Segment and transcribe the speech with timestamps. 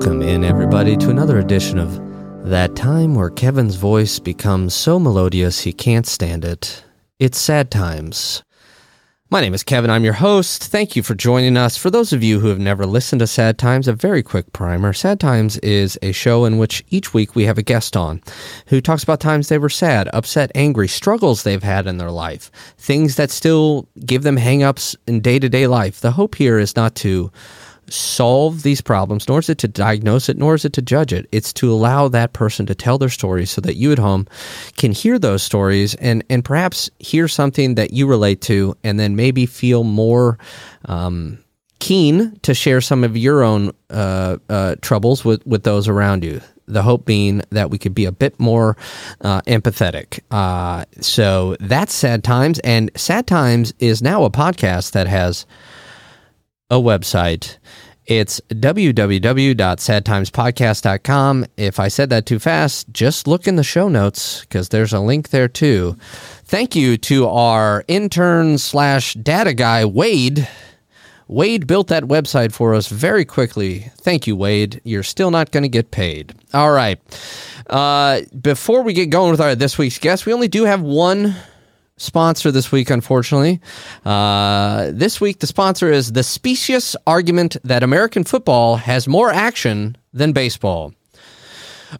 [0.00, 2.00] Welcome in, everybody, to another edition of
[2.48, 6.82] That Time Where Kevin's Voice Becomes So Melodious He Can't Stand It.
[7.18, 8.42] It's Sad Times.
[9.28, 9.90] My name is Kevin.
[9.90, 10.64] I'm your host.
[10.64, 11.76] Thank you for joining us.
[11.76, 14.94] For those of you who have never listened to Sad Times, a very quick primer.
[14.94, 18.22] Sad Times is a show in which each week we have a guest on
[18.68, 22.50] who talks about times they were sad, upset, angry, struggles they've had in their life,
[22.78, 26.00] things that still give them hangups in day to day life.
[26.00, 27.30] The hope here is not to
[27.92, 31.28] solve these problems, nor is it to diagnose it, nor is it to judge it.
[31.32, 34.26] It's to allow that person to tell their story so that you at home
[34.76, 39.16] can hear those stories and, and perhaps hear something that you relate to and then
[39.16, 40.38] maybe feel more
[40.86, 41.38] um,
[41.80, 46.40] keen to share some of your own uh, uh, troubles with, with those around you.
[46.68, 48.76] The hope being that we could be a bit more
[49.22, 50.20] uh, empathetic.
[50.30, 52.60] Uh, so that's Sad Times.
[52.60, 55.46] And Sad Times is now a podcast that has
[56.70, 57.58] a website.
[58.06, 61.46] It's www.sadtimespodcast.com.
[61.56, 65.00] If I said that too fast, just look in the show notes because there's a
[65.00, 65.96] link there too.
[66.44, 70.48] Thank you to our intern slash data guy, Wade.
[71.28, 73.90] Wade built that website for us very quickly.
[73.98, 74.80] Thank you, Wade.
[74.82, 76.34] You're still not going to get paid.
[76.52, 76.98] All right.
[77.68, 81.36] Uh, before we get going with our this week's guest, we only do have one
[82.00, 83.60] sponsor this week, unfortunately.
[84.04, 89.96] Uh, this week, the sponsor is the specious argument that American football has more action
[90.12, 90.92] than baseball.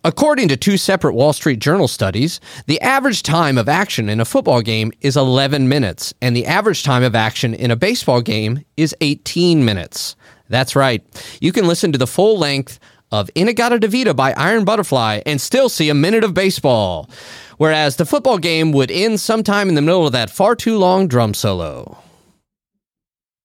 [0.04, 4.24] According to two separate Wall Street Journal studies, the average time of action in a
[4.24, 8.64] football game is 11 minutes, and the average time of action in a baseball game
[8.76, 10.14] is 18 minutes.
[10.48, 11.02] That's right.
[11.40, 12.78] You can listen to the full length
[13.12, 17.10] of In-A-Gadda-Da-Vida by Iron Butterfly and still see a minute of baseball
[17.60, 21.06] whereas the football game would end sometime in the middle of that far too long
[21.06, 21.98] drum solo.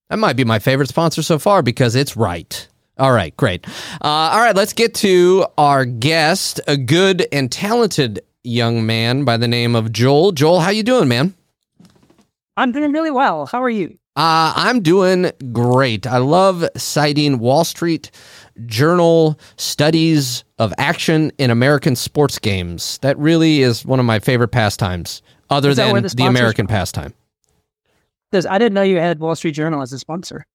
[0.10, 2.66] That might be my favorite sponsor so far because it's right.
[2.98, 3.68] All right, great.
[4.02, 9.36] Uh, all right, let's get to our guest, a good and talented young man by
[9.36, 10.32] the name of Joel.
[10.32, 11.34] Joel, how you doing, man?
[12.56, 13.48] I'm doing really well.
[13.48, 13.98] How are you?
[14.16, 16.08] Uh, I'm doing great.
[16.08, 18.12] I love citing Wall Street
[18.66, 22.98] Journal studies of action in American sports games.
[23.00, 27.14] That really is one of my favorite pastimes, other than the, the, American pastime.
[28.32, 30.46] Because I didn't know you had Wall Street Journal as a sponsor.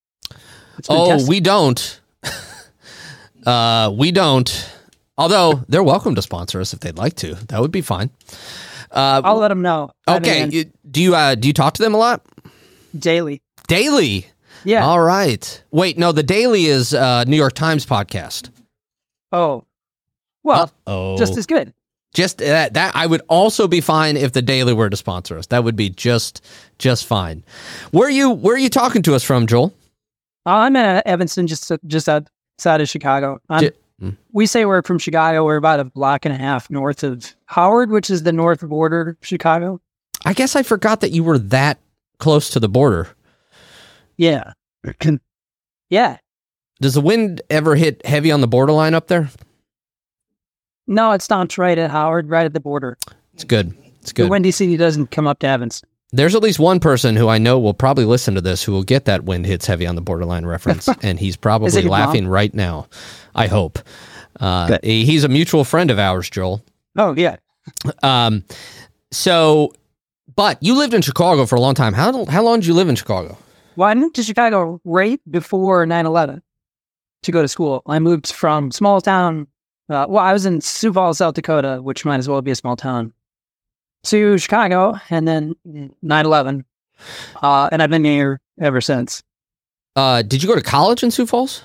[0.89, 2.01] Oh, we don't.
[3.47, 4.71] uh, we don't.
[5.19, 7.35] Although they're welcome to sponsor us if they'd like to.
[7.49, 8.09] That would be fine.
[8.91, 9.91] Uh, I'll let them know.
[10.09, 10.65] Okay.
[10.91, 12.25] do you uh, do you talk to them a lot?
[12.99, 13.43] Daily.
[13.67, 14.27] Daily.
[14.65, 14.85] Yeah.
[14.85, 15.63] All right.
[15.71, 18.51] Wait, no, the Daily is uh, New York Times podcast.
[19.33, 19.65] Oh.
[20.43, 21.73] Well, oh just as good.
[22.13, 25.47] Just that, that I would also be fine if the Daily were to sponsor us.
[25.47, 26.45] That would be just
[26.79, 27.45] just fine.
[27.93, 29.73] Where are you where are you talking to us from, Joel?
[30.45, 33.41] Uh, I'm in Evanston, just just outside of Chicago.
[33.51, 34.17] Mm.
[34.33, 35.45] We say we're from Chicago.
[35.45, 39.11] We're about a block and a half north of Howard, which is the north border
[39.11, 39.81] of Chicago.
[40.25, 41.79] I guess I forgot that you were that
[42.19, 43.09] close to the border.
[44.21, 44.53] Yeah.
[45.89, 46.19] yeah.
[46.79, 49.31] Does the wind ever hit heavy on the borderline up there?
[50.87, 52.99] No, it stops right at Howard, right at the border.
[53.33, 53.75] It's good.
[54.03, 54.27] It's good.
[54.27, 55.83] The Windy City doesn't come up to Evans.
[56.13, 58.83] There's at least one person who I know will probably listen to this who will
[58.83, 62.33] get that wind hits heavy on the borderline reference, and he's probably laughing mom?
[62.33, 62.89] right now.
[63.35, 63.79] I hope.
[64.39, 66.63] Uh, he's a mutual friend of ours, Joel.
[66.99, 67.37] Oh yeah.
[68.03, 68.45] Um,
[69.13, 69.73] so,
[70.35, 71.95] but you lived in Chicago for a long time.
[71.95, 73.39] How how long did you live in Chicago?
[73.77, 76.43] Well, I moved to Chicago right before 9 11
[77.23, 77.83] to go to school.
[77.87, 79.47] I moved from small town.
[79.89, 82.57] Uh, well, I was in Sioux Falls, South Dakota, which might as well be a
[82.57, 83.13] small town,
[84.05, 86.65] to Chicago, and then 9 11.
[87.43, 89.23] Uh, and I've been here ever since.
[89.97, 91.65] Uh, did you go to college in Sioux Falls?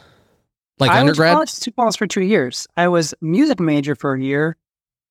[0.79, 1.35] Like I undergrad?
[1.35, 2.67] I went to Sioux Falls for two years.
[2.75, 4.57] I was music major for a year.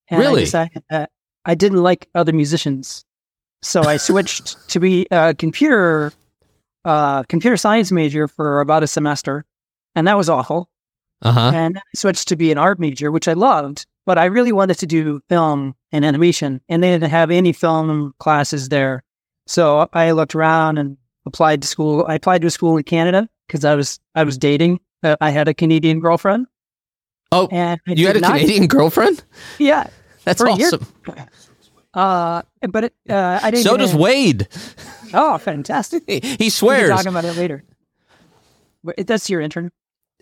[0.08, 0.42] And really?
[0.42, 1.06] I, decided, uh,
[1.44, 3.04] I didn't like other musicians.
[3.62, 6.12] So I switched to be a computer
[6.84, 9.44] uh, computer science major for about a semester,
[9.94, 10.68] and that was awful.
[11.22, 11.52] Uh-huh.
[11.54, 14.78] And I switched to be an art major, which I loved, but I really wanted
[14.78, 19.02] to do film and animation, and they didn't have any film classes there.
[19.46, 20.96] So I looked around and
[21.26, 22.04] applied to school.
[22.08, 24.80] I applied to a school in Canada because I was I was dating.
[25.02, 26.46] Uh, I had a Canadian girlfriend.
[27.32, 29.24] Oh, and you had a Canadian girlfriend?
[29.58, 29.88] Yeah,
[30.24, 30.86] that's awesome.
[31.92, 33.64] Uh, but it, uh, I didn't.
[33.64, 34.48] So does Wade.
[35.14, 36.02] Oh, fantastic!
[36.06, 36.88] He, swears.
[36.88, 37.64] We'll talk about it later.
[38.98, 39.70] That's your intern.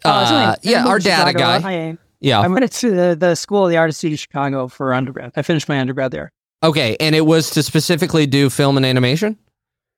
[0.04, 1.38] Uh, uh yeah, our data Chicago.
[1.38, 1.70] guy.
[1.70, 1.98] I.
[2.20, 5.32] Yeah, I went to the, the School of the Arts of Chicago for undergrad.
[5.34, 6.30] I finished my undergrad there.
[6.62, 9.36] Okay, and it was to specifically do film and animation.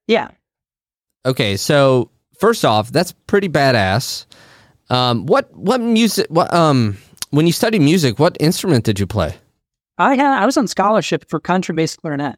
[0.06, 0.30] Yeah.
[1.26, 4.24] Okay, so first off, that's pretty badass.
[4.88, 6.26] Um, what what music?
[6.30, 6.96] What um,
[7.30, 9.34] when you studied music, what instrument did you play?
[9.98, 12.36] I had I was on scholarship for contrabass clarinet.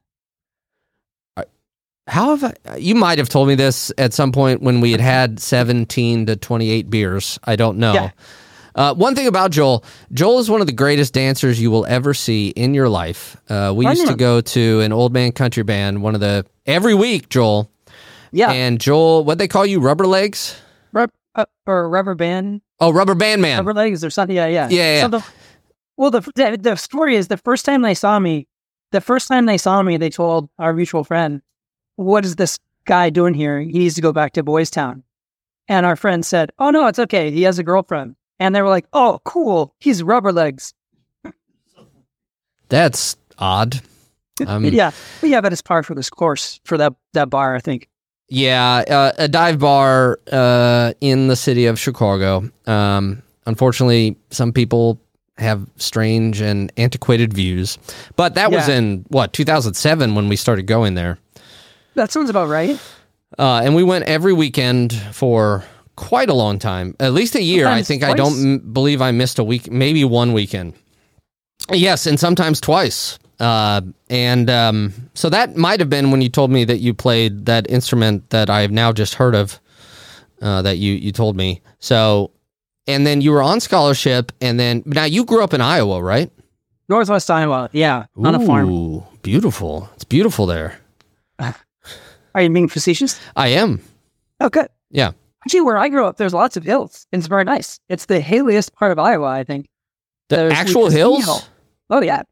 [2.07, 5.01] How have I, you might have told me this at some point when we had
[5.01, 7.39] had 17 to 28 beers.
[7.45, 7.95] I don't know.
[7.95, 8.11] Yeah.
[8.77, 9.83] Uh, one thing about Joel,
[10.13, 13.35] Joel is one of the greatest dancers you will ever see in your life.
[13.49, 16.45] Uh, we I used to go to an old man country band, one of the
[16.67, 17.71] every week, Joel.
[18.33, 20.61] Yeah, And Joel, what they call you, rubber legs?
[20.93, 23.59] rub, uh, or rubber band, Oh, rubber band man.
[23.59, 24.37] rubber legs, or something.
[24.37, 25.01] Yeah, yeah, Yeah, yeah.
[25.03, 25.25] So the,
[25.97, 28.47] well, the, the the story is the first time they saw me,
[28.93, 31.41] the first time they saw me, they told our mutual friend,
[31.97, 33.61] "What is this guy doing here?
[33.61, 35.03] He needs to go back to Boys Town."
[35.69, 37.31] And our friend said, "Oh no, it's okay.
[37.31, 39.75] He has a girlfriend." And they were like, "Oh, cool.
[39.81, 40.75] He's rubber legs."
[42.69, 43.81] That's odd.
[44.47, 44.91] Um, yeah,
[45.23, 47.57] but yeah, but it's par for this course for that that bar.
[47.57, 47.89] I think.
[48.29, 52.51] Yeah, uh, a dive bar uh, in the city of Chicago.
[52.67, 55.01] Um, unfortunately, some people
[55.39, 57.79] have strange and antiquated views,
[58.17, 61.19] but that was in what 2007 when we started going there,
[61.97, 62.79] That sounds about right.
[63.39, 65.65] uh, and we went every weekend for
[65.97, 67.67] quite a long time, at least a year.
[67.67, 70.75] I Sometimes think I don't m- believe I missed a week, maybe one weekend.
[71.73, 73.19] Yes, and sometimes twice.
[73.41, 77.47] Uh, and um, so that might have been when you told me that you played
[77.47, 79.59] that instrument that I've now just heard of.
[80.43, 81.63] Uh, that you you told me.
[81.79, 82.31] So,
[82.87, 86.31] and then you were on scholarship, and then now you grew up in Iowa, right?
[86.91, 87.71] Northwest Iowa.
[87.73, 89.03] Yeah, on a farm.
[89.23, 89.89] Beautiful.
[89.95, 90.79] It's beautiful there.
[92.37, 93.19] Are you being facetious?
[93.35, 93.81] I am.
[94.41, 94.69] Oh, good.
[94.91, 95.13] Yeah.
[95.45, 97.07] Actually, where I grew up, there's lots of hills.
[97.13, 97.81] It's very nice.
[97.89, 99.67] It's the hilliest part of Iowa, I think.
[100.29, 101.25] The There's actual hills.
[101.25, 101.41] Hill.
[101.89, 102.23] Oh yeah,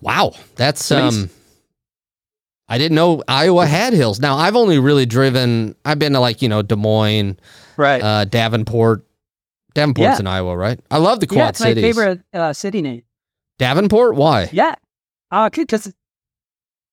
[0.00, 1.14] Wow, that's Nice.
[1.16, 1.30] um.
[2.68, 4.20] I didn't know Iowa had hills.
[4.20, 5.74] Now I've only really driven.
[5.84, 7.38] I've been to like you know Des Moines,
[7.76, 8.02] right.
[8.02, 9.04] uh, Davenport.
[9.74, 10.18] Davenport's Yeah.
[10.20, 10.78] in Iowa, right?
[10.90, 11.82] I love the Quad yeah, it's my Cities.
[11.84, 13.02] favorite uh, city name.
[13.58, 14.14] Davenport.
[14.14, 14.48] Why?
[14.52, 14.76] Yeah,
[15.32, 15.92] uh, because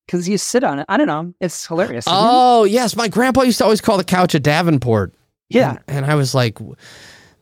[0.06, 0.86] because you sit on it.
[0.90, 1.34] I don't know.
[1.40, 2.06] It's hilarious.
[2.08, 2.22] isn't it?
[2.22, 5.14] Oh yes, my grandpa used to always call the couch a Davenport.
[5.50, 5.78] yeah.
[5.88, 6.58] and, and I was like,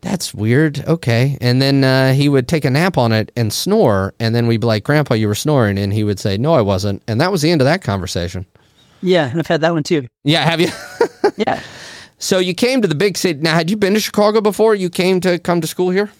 [0.01, 4.13] "That's weird." Okay, and then uh, he would take a nap on it and snore,
[4.19, 6.61] and then we'd be like, "Grandpa, you were snoring," and he would say, "No, I
[6.61, 8.45] wasn't," and that was the end of that conversation.
[9.01, 10.07] Yeah, and I've had that one too.
[10.23, 10.69] Yeah, have you?
[11.37, 11.61] Yeah.
[12.17, 13.39] So you came to the big city.
[13.39, 14.75] Now, had you been to Chicago before?
[14.75, 16.11] You came to come to school here?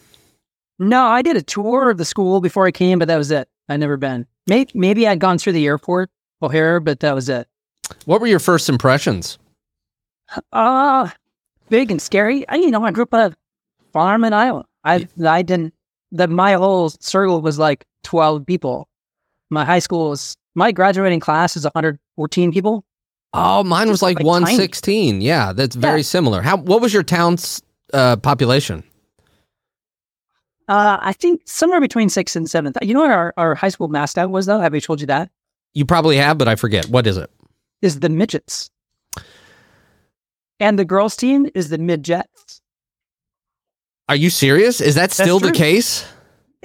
[0.77, 3.49] No, I did a tour of the school before I came, but that was it.
[3.67, 4.25] I'd never been.
[4.47, 6.09] Maybe maybe I'd gone through the airport,
[6.41, 7.47] O'Hare, but that was it.
[8.05, 9.37] What were your first impressions?
[10.53, 11.09] Uh
[11.69, 12.47] big and scary.
[12.49, 13.35] I you know, I grew up on a
[13.93, 14.65] farm in Iowa.
[14.83, 15.73] I I didn't
[16.11, 18.87] that my whole circle was like twelve people.
[19.49, 22.83] My high school was my graduating class is 114 people.
[23.33, 25.19] Oh, mine was like, like one tiny.
[25.21, 26.03] Yeah, that's very Yeah.
[26.03, 26.41] similar.
[26.41, 26.57] How?
[26.57, 27.61] What was your town's
[27.93, 28.83] uh, population?
[30.67, 32.73] Uh, I think somewhere between six and seven.
[32.81, 34.59] You know what our, our high school mascot was though?
[34.59, 35.31] Have I told you that?
[35.73, 36.87] You probably have, but I forget.
[36.89, 37.29] What is it?
[37.81, 38.69] Is the midgets.
[40.59, 42.61] And the girls team is the midgets.
[44.09, 44.81] Are you serious?
[44.81, 46.05] Is that still the case?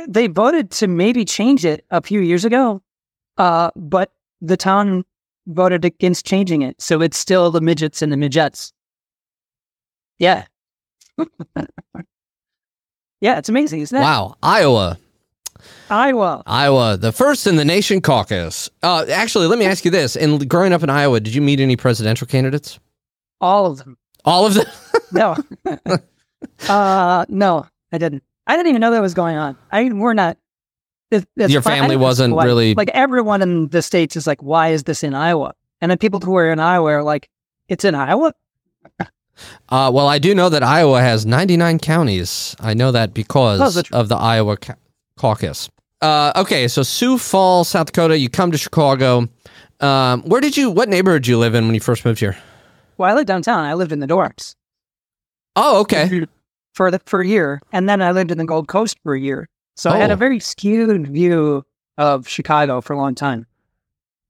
[0.09, 2.83] They voted to maybe change it a few years ago,
[3.37, 5.05] uh, but the town
[5.47, 8.73] voted against changing it, so it's still the midgets and the midgets.
[10.19, 10.47] Yeah,
[13.21, 14.01] yeah, it's amazing, isn't it?
[14.01, 14.99] Wow, Iowa,
[15.91, 16.43] Iowa.
[16.47, 18.71] Iowa, the first in the nation caucus.
[18.83, 21.61] Uh, actually, let me ask you this: In growing up in Iowa, did you meet
[21.61, 22.79] any presidential candidates?
[23.41, 23.97] All of them.
[24.25, 24.67] All of them.
[25.13, 25.37] No,
[26.69, 28.25] uh, no, I didn't.
[28.49, 29.57] I didn't even know that was going on.
[29.71, 30.37] I we're not.
[31.13, 31.61] it- it's Your.
[31.61, 35.05] I family wasn't like- really- like everyone in the states is like, why is this
[35.05, 35.55] in Iowa?
[35.81, 37.29] And then people who are in Iowa are like,
[37.69, 38.33] it's in Iowa.
[39.69, 42.55] Uh, well, I do know that Iowa has 99 counties.
[42.61, 44.77] I know that because Oh, that's- of the Iowa ca-
[45.17, 45.69] caucus.
[46.05, 48.19] Uh, okay, so Sioux Falls, South Dakota.
[48.19, 49.27] You come to Chicago.
[49.81, 50.71] Um, where did you?
[50.71, 52.37] What neighborhood did you live in when you first moved here?
[52.99, 53.65] Well, I lived downtown.
[53.65, 54.55] I lived in the dorms
[55.57, 56.27] Oh, okay.
[56.75, 59.21] for the for a year, and then I lived in the Gold Coast for a
[59.21, 59.49] year.
[59.77, 60.15] So I had Oh.
[60.15, 61.65] a very skewed view
[61.97, 63.47] of Chicago for a long time.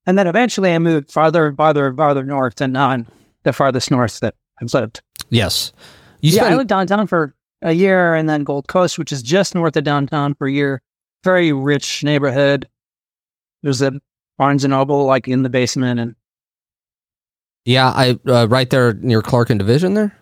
[0.07, 3.09] And then eventually I moved farther and farther and farther north, and on
[3.43, 5.03] the farthest north that I've lived.
[5.31, 5.73] Yes.
[6.21, 9.57] You yeah, I lived downtown for a year, and then Gold Coast, which is just
[9.57, 10.81] north of downtown, for a year.
[11.25, 12.69] Very rich neighborhood.
[13.63, 13.93] There's a
[14.39, 16.15] Barnes and Noble like in the basement, and
[17.65, 20.17] yeah, I uh, right there near Clark and Division there.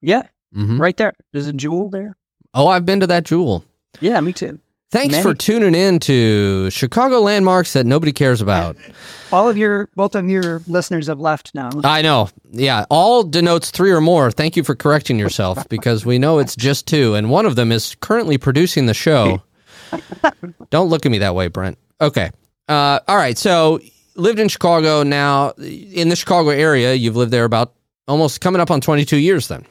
[0.00, 0.22] yeah,
[0.54, 1.12] hmm right there.
[1.32, 2.16] There's a Jewel there.
[2.54, 3.64] Oh, I've been to that Jewel.
[4.00, 4.60] Yeah, me too.
[4.90, 8.76] Thanks Many- for tuning in to Chicago landmarks that nobody cares about.
[9.32, 11.68] All of your, both of your listeners have left now.
[11.84, 12.30] I know.
[12.50, 14.30] Yeah, all denotes three or more.
[14.30, 17.70] Thank you for correcting yourself because we know it's just two, and one of them
[17.70, 19.42] is currently producing the show.
[20.70, 21.78] Don't look at me that way, Brent.
[22.00, 22.30] Okay.
[22.68, 23.36] Uh, all right.
[23.38, 23.80] So
[24.14, 25.50] lived in Chicago now.
[25.58, 27.74] In the Chicago area, you've lived there about
[28.06, 29.48] almost coming up on 22 years.
[29.48, 29.64] Then.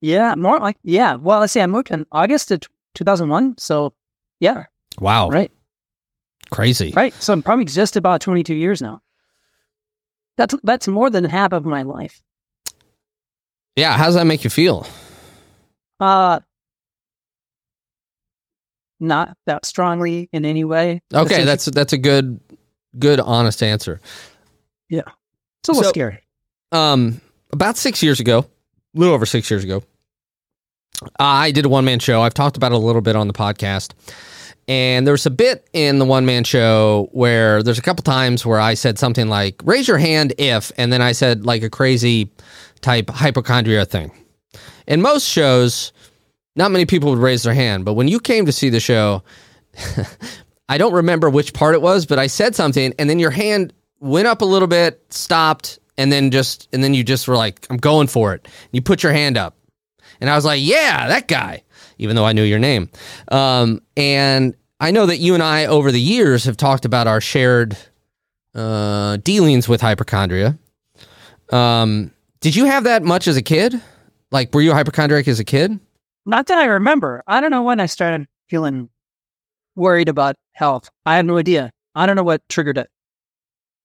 [0.00, 1.14] Yeah, more like yeah.
[1.14, 1.60] Well, let's see.
[1.60, 2.60] I moved in August of
[2.94, 3.92] 2001, so
[4.40, 4.64] yeah,
[5.00, 5.28] Wow.
[5.28, 5.50] right,
[6.50, 6.92] Crazy.
[6.96, 7.14] right.
[7.22, 9.00] So I'm probably just about 22 years now.
[10.36, 12.20] That's that's more than half of my life.
[13.76, 13.96] Yeah.
[13.96, 14.86] How does that make you feel?
[16.00, 16.40] Uh,
[19.02, 21.02] not that strongly in any way.
[21.12, 22.40] Okay, that's that's a good,
[22.98, 24.00] good, honest answer.
[24.88, 25.02] Yeah.
[25.60, 26.20] It's a little so- scary.
[26.72, 27.20] um,
[27.52, 29.82] about six years ago, a little over six years ago,
[31.18, 32.22] I did a one man show.
[32.22, 33.92] I've talked about it a little bit on the podcast.
[34.68, 38.60] And there's a bit in the one man show where there's a couple times where
[38.60, 42.30] I said something like, raise your hand if, and then I said like a crazy
[42.80, 44.12] type hypochondria thing.
[44.86, 45.92] In most shows,
[46.56, 47.84] not many people would raise their hand.
[47.84, 49.22] But when you came to see the show,
[50.68, 53.72] I don't remember which part it was, but I said something, and then your hand
[54.00, 57.66] went up a little bit, stopped, and then just and then you just were like,
[57.70, 59.56] "I'm going for it." You put your hand up,
[60.20, 61.62] and I was like, "Yeah, that guy,"
[61.98, 62.90] even though I knew your name.
[63.28, 67.20] Um, and I know that you and I, over the years, have talked about our
[67.20, 67.76] shared
[68.54, 70.58] uh, dealings with hypochondria.
[71.50, 73.80] Um, did you have that much as a kid?
[74.30, 75.78] Like, were you a hypochondriac as a kid?
[76.24, 77.22] Not that I remember.
[77.26, 78.88] I don't know when I started feeling
[79.74, 80.90] worried about health.
[81.06, 81.72] I have no idea.
[81.94, 82.88] I don't know what triggered it.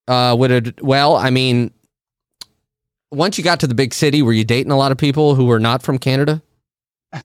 [0.06, 0.82] Uh, would it?
[0.82, 1.72] Well, I mean,
[3.10, 5.46] once you got to the big city, were you dating a lot of people who
[5.46, 6.42] were not from Canada?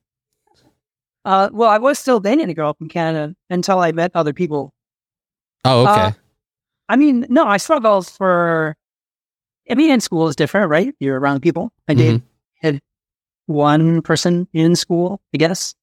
[1.26, 4.74] Uh, well, I was still dating a girl from Canada until I met other people.
[5.64, 6.00] Oh, okay.
[6.02, 6.12] Uh,
[6.90, 8.76] I mean, no, I struggled for.
[9.70, 10.94] I mean, in school is different, right?
[11.00, 11.72] You're around people.
[11.88, 12.22] I did
[12.60, 12.78] had
[13.46, 15.74] one person in school, I guess,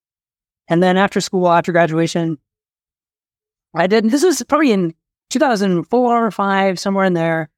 [0.67, 2.37] and then after school, after graduation,
[3.75, 4.05] I did.
[4.09, 4.93] This was probably in
[5.29, 7.49] 2004 or five, somewhere in there,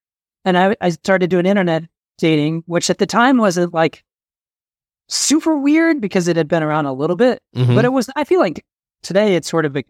[0.45, 1.83] and I I started doing internet
[2.17, 4.03] dating, which at the time wasn't like
[5.10, 7.75] super weird because it had been around a little bit, Mhm.
[7.75, 8.10] but it was.
[8.15, 8.65] I feel like
[9.01, 9.88] today it's sort of ac-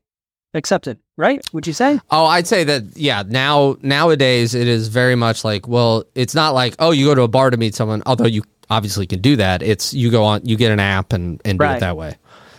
[0.53, 1.41] accepted, right?
[1.53, 1.99] Would you say?
[2.09, 3.23] Oh, I'd say that yeah.
[3.27, 7.21] Now nowadays it is very much like well, it's not like oh you go to
[7.23, 8.01] a bar to meet someone.
[8.05, 9.61] Although you obviously can do that.
[9.61, 12.15] It's you go on, you get an app and and do it that way.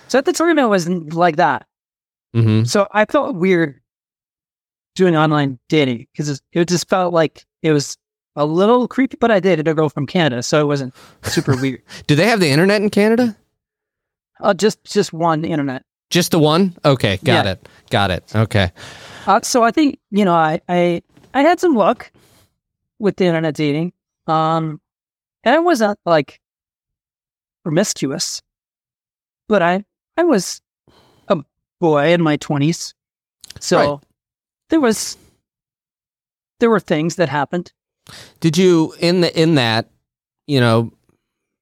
[0.09, 1.67] So at the time, it wasn't like that.
[2.35, 3.81] hmm So I felt weird
[4.95, 7.97] doing online dating because it just felt like it was
[8.37, 11.83] a little creepy, but I dated a girl from Canada, so it wasn't super weird.
[12.07, 13.37] Do they have the internet in Canada?
[14.41, 15.85] Uh, just just one internet.
[16.11, 16.77] Just the one?
[16.85, 17.53] Okay, got Yeah.
[17.53, 18.25] it, got it.
[18.35, 18.71] Okay.
[19.27, 22.11] Uh, so I think you know I, I I had some luck
[22.99, 23.93] with the internet dating,
[24.27, 24.81] um,
[25.45, 26.41] and I wasn't like
[27.65, 28.43] promiscuous,
[29.49, 29.85] but I
[30.17, 30.61] I was
[31.29, 31.43] a
[31.81, 32.95] boy in my twenties,
[33.61, 33.99] so Right.
[34.71, 35.17] there was
[36.61, 37.73] there were things that happened.
[38.41, 39.91] Did you in the in that
[40.47, 40.93] you know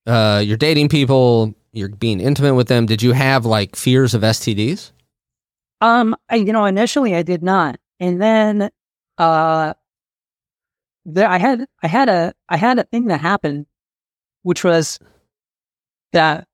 [0.07, 2.87] uh, you're dating people, you're being intimate with them.
[2.87, 4.91] Did you have like fears of STDs?
[5.81, 8.71] Um, I, you know, initially I did not, and then
[9.19, 9.75] uh,
[11.05, 13.67] there I had I had a I had a thing that happened,
[14.43, 14.99] which was
[16.13, 16.47] that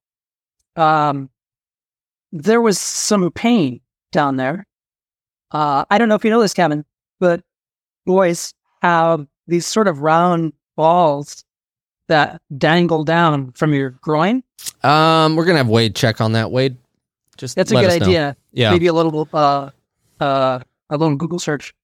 [0.77, 1.31] um
[2.33, 3.81] there was some pain
[4.13, 4.67] down there.
[5.51, 6.85] Uh, I don't know if you know this, Kevin,
[7.21, 7.43] but
[8.05, 8.53] boys
[8.83, 11.45] have these sort of round balls
[12.09, 14.43] that dangle down from your groin.
[14.83, 16.51] Um, we're gonna have Wade check on that.
[16.51, 16.77] Wade,
[17.39, 18.07] just That's a good us know.
[18.07, 18.37] idea.
[18.53, 18.71] Yeah.
[18.73, 19.71] maybe a little uh
[20.21, 21.75] uh a little Google search.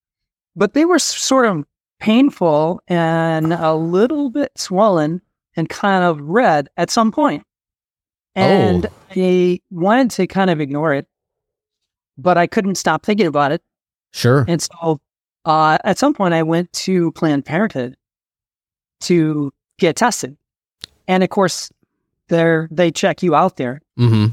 [0.56, 1.64] But they were sort of
[2.00, 5.23] painful and a little bit swollen
[5.56, 7.44] and kind of red at some point.
[8.34, 8.90] And Oh.
[9.16, 11.06] I wanted to kind of ignore it,
[12.18, 13.62] but I couldn't stop thinking about it.
[14.12, 14.44] Sure.
[14.49, 15.00] And so
[15.44, 17.96] uh, at some point, I went to Planned Parenthood
[19.02, 20.37] to get tested.
[21.06, 21.70] And of course,
[22.28, 23.80] there they check you out there.
[23.99, 24.32] Mm-hmm.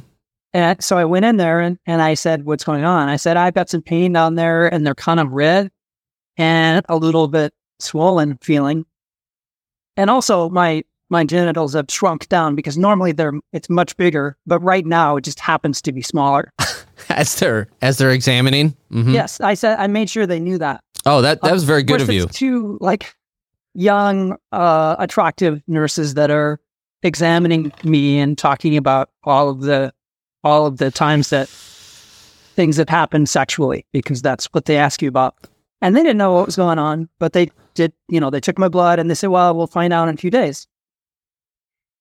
[0.53, 3.07] And so I went in there and, and I said, What's going on?
[3.09, 5.71] I said, I've got some pain down there and they're kind of red
[6.37, 8.85] and a little bit swollen feeling.
[9.97, 14.59] And also my my genitals have shrunk down because normally they're it's much bigger, but
[14.61, 16.51] right now it just happens to be smaller.
[17.09, 18.75] As they're as they're examining.
[18.91, 19.13] Mm-hmm.
[19.13, 19.41] Yes.
[19.41, 20.83] I said I made sure they knew that.
[21.05, 22.27] Oh, that that was very good course, of you.
[22.27, 23.15] Two like
[23.73, 26.59] young, uh, attractive nurses that are
[27.01, 29.91] examining me and talking about all of the
[30.43, 35.09] all of the times that things that happen sexually because that's what they ask you
[35.09, 35.35] about.
[35.81, 38.59] And they didn't know what was going on, but they did, you know, they took
[38.59, 40.67] my blood and they said, well, we'll find out in a few days.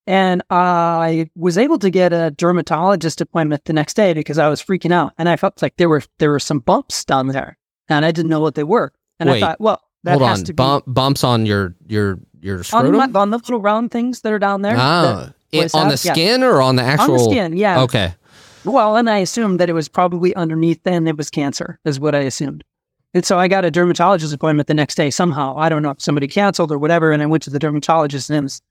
[0.07, 4.63] And I was able to get a dermatologist appointment the next day because I was
[4.63, 5.13] freaking out.
[5.19, 7.57] And I felt like there were there were some bumps down there
[7.89, 8.93] and I didn't know what they were.
[9.19, 10.45] And Wait, I thought, well, that Hold has on.
[10.47, 14.23] to be Bump, bumps on your your your on, my, on the little round things
[14.23, 14.77] that are down there.
[14.79, 15.33] Ah.
[15.53, 16.05] It- on the have?
[16.05, 16.13] Yeah.
[16.13, 17.83] skin or on the actual On the skin, yeah.
[17.83, 18.15] Okay.
[18.65, 22.15] Well, and I assumed that it was probably underneath and it was cancer, is what
[22.15, 22.63] I assumed.
[23.15, 25.57] And so I got a dermatologist appointment the next day somehow.
[25.57, 27.11] I don't know if somebody canceled or whatever.
[27.11, 28.63] And I went to the dermatologist and it was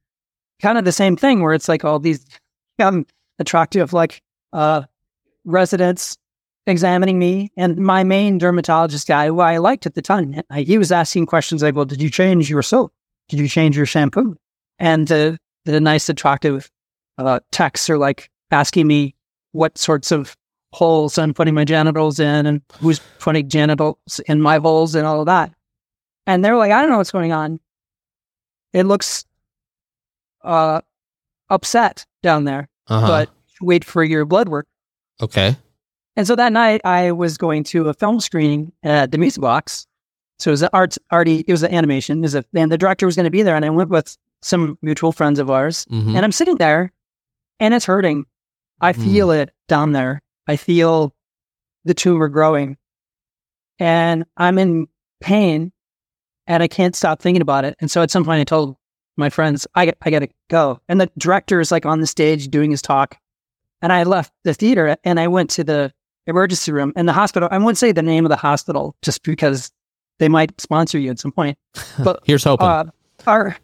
[0.61, 2.25] kind of the same thing where it's like all these
[2.79, 3.05] um,
[3.39, 4.21] attractive, like,
[4.53, 4.83] uh,
[5.45, 6.17] residents
[6.67, 7.51] examining me.
[7.57, 11.63] And my main dermatologist guy, who I liked at the time, he was asking questions
[11.63, 12.93] like, well, did you change your soap?
[13.27, 14.35] Did you change your shampoo?
[14.77, 16.69] And the, the nice, attractive
[17.17, 19.15] uh, texts are like asking me
[19.51, 20.35] what sorts of
[20.71, 25.19] holes I'm putting my genitals in and who's putting genitals in my holes and all
[25.19, 25.51] of that.
[26.27, 27.59] And they're like, I don't know what's going on.
[28.73, 29.25] It looks
[30.43, 30.81] uh,
[31.49, 33.07] upset down there, Uh-huh.
[33.07, 33.29] but
[33.61, 34.67] wait for your blood work.
[35.21, 35.55] okay.
[36.15, 39.87] And so that night, I was going to a film screening at the Music Box.
[40.39, 42.17] So it was an art, arty, it was an animation.
[42.19, 43.55] It was a, and the director was going to be there.
[43.55, 45.85] And I went with some mutual friends of ours.
[45.89, 46.15] Mhm.
[46.15, 46.91] And I'm sitting there
[47.59, 48.25] and it's hurting.
[48.81, 49.01] I Hmm.
[49.03, 50.21] feel it down there.
[50.47, 51.13] I feel
[51.85, 52.75] the tumor growing
[53.79, 54.87] and I'm in
[55.21, 55.71] pain
[56.47, 57.75] and I can't stop thinking about it.
[57.79, 58.75] And so at some point I told
[59.19, 60.79] my friends, I, I got to go.
[60.89, 63.17] And the director is like on the stage doing his talk.
[63.81, 65.93] And I left the theater and I went to the
[66.27, 67.47] emergency room and the hospital.
[67.51, 69.71] I won't say the name of the hospital just because
[70.19, 71.57] they might sponsor you at some point.
[72.03, 72.67] But Here's hoping.
[72.67, 72.85] uh,
[73.27, 73.57] our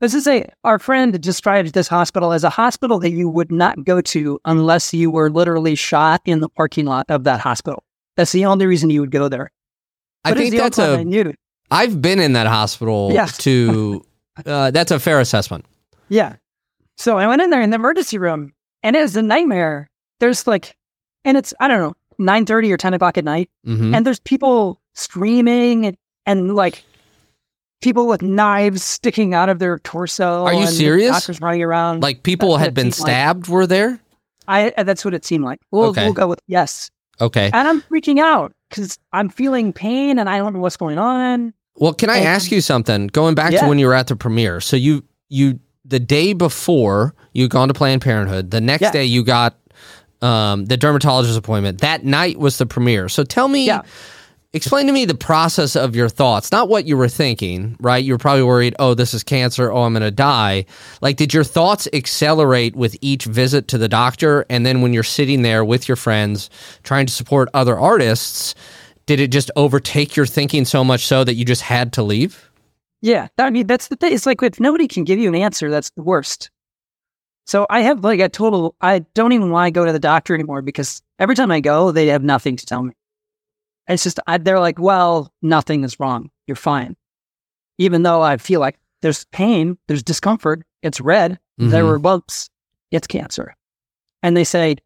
[0.00, 3.84] let's just say our friend described this hospital as a hospital that you would not
[3.84, 7.84] go to unless you were literally shot in the parking lot of that hospital.
[8.16, 9.50] That's the only reason you would go there.
[10.24, 11.34] I But think that's one I a knew.
[11.70, 14.04] I've been in that hospital to
[14.46, 15.64] uh, that's a fair assessment.
[16.08, 16.36] Yeah.
[16.96, 19.88] So I went in there in the emergency room and it was a nightmare.
[20.20, 20.76] There's like,
[21.24, 23.50] and it's, I don't know, 9 30 or 10 o'clock at night.
[23.66, 23.94] Mhm.
[23.94, 25.96] And there's people screaming and,
[26.26, 26.82] and like
[27.80, 30.44] people with knives sticking out of their torso.
[30.44, 32.02] Are you and the Doctors running around.
[32.02, 33.12] Like people That's had been seemed like.
[33.12, 34.00] stabbed were there?
[34.48, 35.60] I uh, that's what it seemed like.
[35.70, 36.04] We'll Okay.
[36.04, 36.90] we'll go with yes.
[37.20, 37.50] Okay.
[37.52, 41.52] And I'm freaking out because I'm feeling pain and I don't know what's going on.
[41.78, 43.06] Well, can I And- ask you something?
[43.08, 43.60] Going back Yeah.
[43.62, 44.60] to when you were at the premiere.
[44.60, 48.50] So you you the day before you'd gone to Planned Parenthood.
[48.50, 48.92] The next Yeah.
[48.92, 49.54] day you got
[50.20, 51.80] um, the dermatologist appointment.
[51.80, 53.08] That night was the premiere.
[53.08, 53.82] So tell me, Yeah.
[54.52, 56.50] explain to me the process of your thoughts.
[56.50, 58.02] Not what you were thinking, right?
[58.02, 59.70] You were probably worried, oh, this is cancer.
[59.70, 60.64] Oh, I'm going to die.
[61.00, 64.44] Like, did your thoughts accelerate with each visit to the doctor?
[64.50, 66.50] And then when you're sitting there with your friends
[66.82, 68.56] trying to support other artists,
[69.08, 72.50] did it just overtake your thinking so much so that you just had to leave?
[73.00, 74.12] Yeah, I mean that's the thing.
[74.12, 76.50] It's like if nobody can give you an answer, that's the worst.
[77.46, 78.76] So I have like a total.
[78.80, 81.90] I don't even want to go to the doctor anymore because every time I go,
[81.90, 82.92] they have nothing to tell me.
[83.88, 86.30] It's just I, they're like, well, nothing is wrong.
[86.46, 86.94] You're fine.
[87.78, 90.62] Even though I feel like there's pain, there's discomfort.
[90.82, 91.38] It's red.
[91.56, 91.86] There Mhm.
[91.88, 92.50] were bumps.
[92.90, 93.54] It's cancer.
[94.22, 94.76] And they say,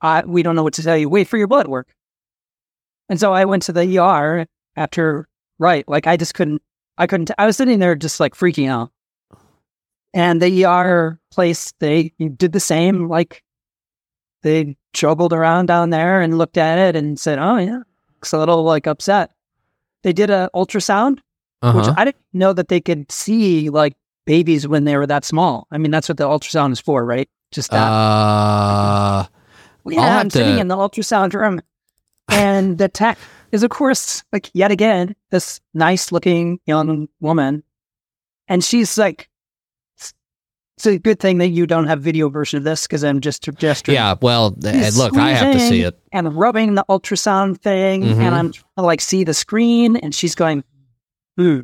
[0.00, 1.08] I, we don't know what to tell you.
[1.08, 1.94] Wait for your blood work.
[3.10, 4.46] And so I went to the ER
[4.76, 5.86] after, right.
[5.86, 6.62] Like I just couldn't,
[6.96, 8.90] I couldn't, I was sitting there just like freaking out.
[10.14, 13.08] And the ER place, they did the same.
[13.08, 13.42] Like
[14.42, 17.80] they juggled around down there and looked at it and said, oh, yeah,
[18.14, 19.32] looks a little like upset.
[20.02, 21.18] They did an ultrasound
[21.62, 21.86] Uh which.
[21.96, 23.94] I didn't know that they could see like
[24.24, 25.66] babies when they were that small.
[25.70, 27.28] I mean, that's what the ultrasound is for, right?
[27.50, 27.86] Just that.
[27.86, 29.26] Uh,
[29.86, 31.60] yeah, I'm sitting in the ultrasound room,
[32.30, 33.18] and the tech
[33.52, 37.62] is, of course, like yet again this nice looking young woman,
[38.48, 39.28] and she's like.
[40.76, 43.42] It's a good thing that you don't have video version of this because I'm just
[43.58, 43.96] gesturing.
[43.96, 44.14] yeah.
[44.18, 46.00] Well, He's look, I have to see it.
[46.10, 48.16] and rubbing the ultrasound thing, Mhm.
[48.16, 50.64] and I'm trying to like see the screen, and she's going,
[51.36, 51.60] hmm,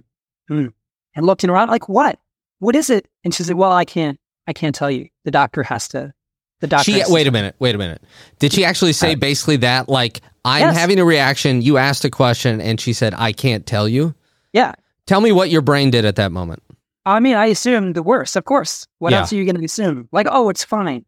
[0.48, 0.66] hmm,
[1.14, 2.18] and looking around like, what?
[2.59, 3.09] What is it?
[3.24, 5.09] And she said, well, I can't, I can't tell you.
[5.24, 6.12] The doctor has to.
[6.61, 6.90] The doctor.
[6.90, 8.03] She wait a minute, wait a minute.
[8.38, 9.88] Did she actually say uh, basically that?
[9.88, 10.77] Like, I'm Yes.
[10.77, 11.61] having a reaction.
[11.61, 14.14] You asked a question, and she said, "I can't tell you." you."
[14.53, 14.73] Yeah.
[15.07, 16.62] Tell me what your brain did at that moment.
[17.05, 18.87] I mean, I assumed the worst, of course.
[18.99, 19.21] What Yeah.
[19.21, 20.09] else are you going to assume?
[20.12, 21.05] Like, oh, it's fine.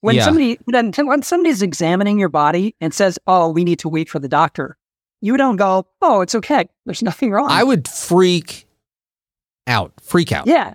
[0.00, 0.24] When Yeah.
[0.26, 4.18] somebody when when somebody's examining your body and says, "Oh, we need to wait for
[4.18, 4.76] the doctor,"
[5.20, 6.68] you don't go, "Oh, it's okay.
[6.86, 8.66] There's nothing wrong." I would freak
[9.66, 10.46] out, freak out.
[10.46, 10.74] yeah,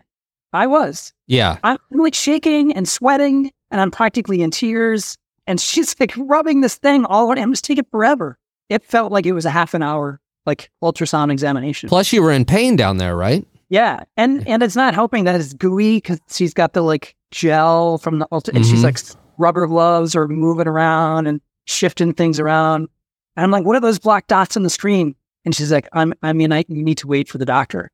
[0.53, 1.13] I was.
[1.27, 1.57] Yeah.
[1.63, 5.17] I'm like shaking and sweating, and I'm practically in tears.
[5.45, 7.37] And she's like rubbing this thing all around.
[7.39, 8.37] It was taking forever.
[8.69, 11.87] It felt like it was a half an hour, like ultrasound examination.
[11.89, 13.45] Plus, you were in pain down there, right?
[13.69, 17.97] Yeah, and and it's not helping that it's gooey because she's got the like gel
[17.97, 18.83] from the ultra, and she's Mhm.
[18.83, 18.99] like
[19.37, 22.87] rubber gloves or moving around and shifting things around.
[23.35, 25.15] And I'm like, what are those black dots on the screen?
[25.45, 27.89] And she's like, I'm, I mean, I you need to wait for the doctor.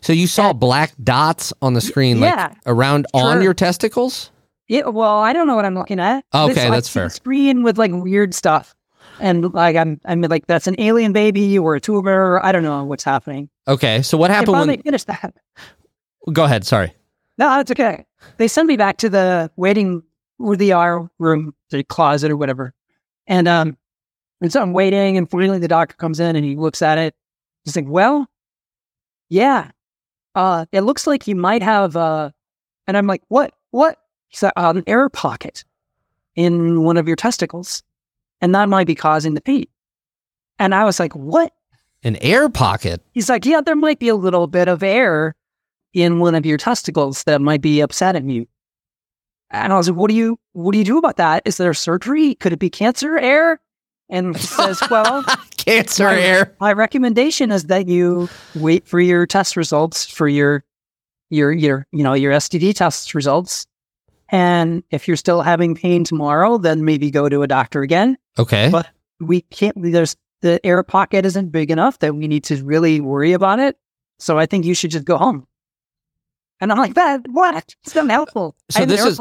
[0.00, 2.54] So you saw black dots on the screen, like Yeah.
[2.66, 4.30] around on your testicles.
[4.68, 6.24] Yeah, well, I don't know what I'm looking at.
[6.34, 7.08] Okay, like, that's fair.
[7.08, 8.74] Screen with like weird stuff,
[9.20, 12.40] and like I'm, I mean, like that's an alien baby or a tumor.
[12.42, 13.48] I don't know what's happening.
[13.68, 14.82] Okay, so what happened when?
[14.82, 15.34] finished that.
[16.32, 16.64] Go ahead.
[16.64, 16.92] Sorry.
[17.38, 18.04] No, it's okay.
[18.38, 20.02] They send me back to the waiting
[20.38, 22.74] or the ER room, the closet or whatever.
[23.26, 23.76] And um
[24.40, 27.14] and so I'm waiting and finally the doctor comes in and he looks at it.
[27.64, 28.26] He's like, Well,
[29.28, 29.70] yeah.
[30.34, 32.30] Uh it looks like you might have uh
[32.86, 33.54] and I'm like, What?
[33.70, 33.98] What?
[34.42, 35.64] Uh, an air pocket
[36.34, 37.82] in one of your testicles.
[38.40, 39.66] And that might be causing the pain.
[40.58, 41.52] And I was like, What?
[42.06, 43.02] An air pocket.
[43.12, 45.34] He's like, yeah, there might be a little bit of air
[45.92, 48.46] in one of your testicles that might be upsetting you.
[49.50, 51.42] And I was like, what do you, what do you do about that?
[51.46, 52.36] Is there surgery?
[52.36, 53.60] Could it be cancer air?
[54.08, 55.24] And he says, well,
[55.56, 56.54] Cancer my, air.
[56.60, 60.62] my recommendation is that you wait for your test results for your,
[61.30, 63.66] your, your, you know, your STD test results.
[64.28, 68.68] And if you're still having pain tomorrow, then maybe go to a doctor again Okay.
[68.70, 73.00] But- we can't there's the air pocket isn't big enough that we need to really
[73.00, 73.78] worry about it
[74.18, 75.46] so i think you should just go home
[76.60, 79.20] and i'm like that what it's not helpful So I have an this is-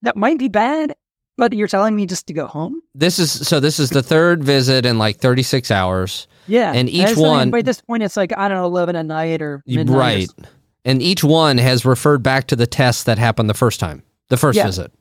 [0.00, 0.94] that might be bad
[1.36, 3.60] but you're telling me just to go home This is so.
[3.60, 6.26] This is the third visit in like 36 hours.
[6.46, 8.64] yeah And each it's not even- one- by this point it's like i don't know
[8.64, 10.26] 11 at night or midnight right.
[10.28, 10.46] something.
[10.86, 14.36] And each one has referred back to the test that happened the first time, the
[14.36, 14.66] first Yeah.
[14.66, 14.92] visit.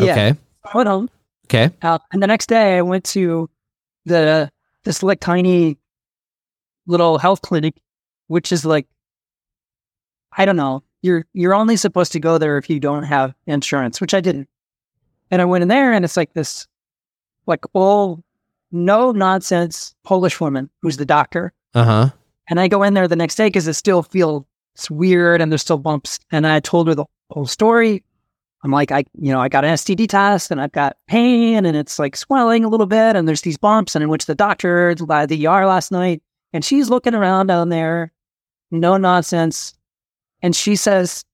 [0.00, 0.34] Okay.
[0.64, 1.08] I went home
[1.46, 1.70] Okay.
[1.82, 3.48] uh, and the next day i went to
[4.06, 4.50] the
[4.84, 5.76] this like tiny
[6.86, 7.74] little health clinic
[8.28, 8.86] which is like
[10.36, 14.00] i don't know you're you're only supposed to go there if you don't have insurance
[14.00, 14.48] which i didn't
[15.30, 16.66] and i went in there and it's like this
[17.46, 18.22] like old
[18.72, 22.10] no nonsense polish woman who's the doctor Uh huh.
[22.48, 24.44] and i go in there the next day because it still feels
[24.90, 28.02] weird and there's still bumps and i told her the whole story
[28.64, 31.76] I'm like, I, you know, I got an STD test and I've got pain and
[31.76, 34.94] it's like swelling a little bit and there's these bumps and in which the doctor
[35.06, 36.22] by the ER last night
[36.54, 38.10] and she's looking around down there,
[38.70, 39.74] no nonsense.
[40.42, 41.26] And she says,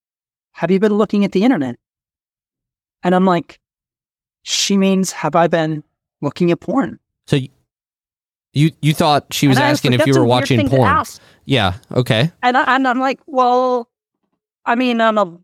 [0.53, 1.77] have you been looking at the internet?
[3.05, 3.61] And I'm like,
[4.43, 5.85] she means, have I been
[6.21, 6.99] looking at porn?
[7.29, 7.39] So
[8.53, 11.05] you you thought she was And asking like, if you were watching porn?
[11.45, 11.75] Yeah.
[11.93, 12.33] Okay.
[12.43, 13.89] And, I, and I'm like, well,
[14.67, 15.39] I mean, I'm a,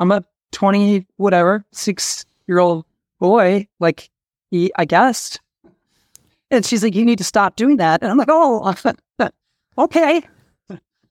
[0.00, 2.84] I'm a 20, whatever, six year old
[3.18, 3.66] boy.
[3.80, 4.10] Like,
[4.50, 5.38] he, I guess.
[6.50, 8.02] And she's like, you need to stop doing that.
[8.02, 8.74] And I'm like, oh,
[9.78, 10.22] okay.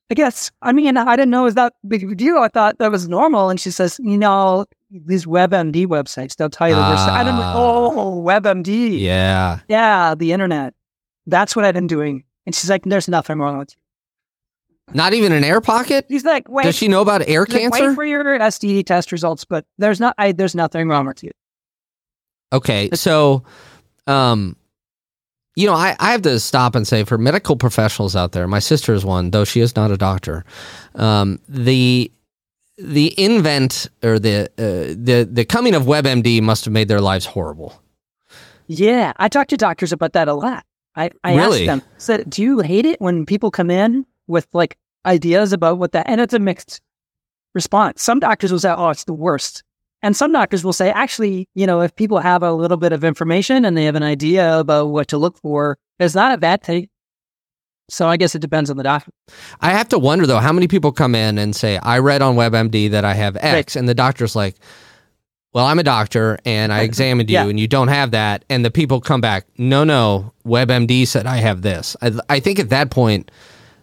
[0.09, 0.51] I guess.
[0.61, 2.37] I mean, I didn't know it was that big of a deal.
[2.37, 3.49] I thought that was normal.
[3.49, 7.09] And she says, you know, these WebMD websites, they'll tell you the worst.
[7.09, 7.33] I don't.
[7.35, 7.53] Ah.
[7.55, 8.99] Oh, WebMD.
[8.99, 9.59] Yeah.
[9.67, 10.73] Yeah, the internet.
[11.25, 12.23] That's what I've been doing.
[12.45, 13.81] And she's like, there's nothing wrong with you.
[14.93, 16.05] Not even an air pocket.
[16.07, 16.63] He's like, wait.
[16.63, 17.87] Does she know about air She's like, cancer?
[17.89, 20.15] Wait for your STD test results, but there's not.
[20.17, 21.31] I, there's nothing wrong with you.
[22.53, 23.43] Okay, so,
[24.07, 24.55] um,
[25.57, 28.59] you know, I, I have to stop and say for medical professionals out there, my
[28.59, 30.45] sister is one, though she is not a doctor.
[30.95, 32.09] Um, the
[32.77, 37.25] the invent or the uh, the the coming of WebMD must have made their lives
[37.25, 37.81] horrible.
[38.67, 40.63] Yeah, I talk to doctors about that a lot.
[40.95, 41.67] I, I Really?
[41.67, 45.77] ask them, said, do you hate it when people come in with like ideas about
[45.77, 46.07] what that?
[46.07, 46.81] And it's a mixed
[47.55, 48.01] response.
[48.03, 49.63] Some doctors will say, oh, it's the worst.
[50.03, 53.03] And some doctors will say, actually, you know, if people have a little bit of
[53.03, 56.61] information and they have an idea about what to look for, it's not a bad
[56.61, 56.87] thing.
[57.89, 59.11] So I guess it depends on the doctor.
[59.61, 62.35] I have to wonder though, how many people come in and say, "I read on
[62.35, 64.55] WebMD that I have X," and the doctor's like,
[65.53, 67.45] "Well, I'm a doctor and I examined you, Yeah.
[67.45, 71.37] and you don't have that," and the people come back, "No, no, WebMD said I
[71.37, 73.31] have this." I, I think at that point,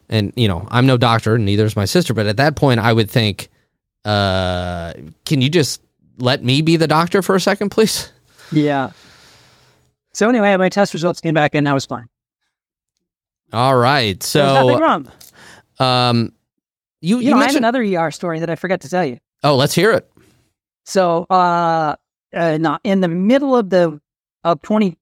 [0.08, 2.92] and you know, I'm no doctor, neither is my sister, but at that point, I
[2.92, 3.48] would think,
[4.04, 4.92] uh,
[5.24, 5.80] "Can you just
[6.18, 8.10] let me be the doctor for a second, please?"
[8.52, 8.90] Yeah.
[10.12, 12.06] So anyway, my test results came back and I was fine.
[13.52, 15.08] All right, There's nothing so wrong.
[15.78, 16.32] um,
[17.00, 17.64] you You you know, I have mentioned.
[17.64, 19.18] another ER story that I forgot to tell you.
[19.42, 20.10] oh, let's hear it.
[20.84, 21.96] So, uh,
[22.34, 24.00] uh not in the middle of the
[24.42, 24.98] of twenty.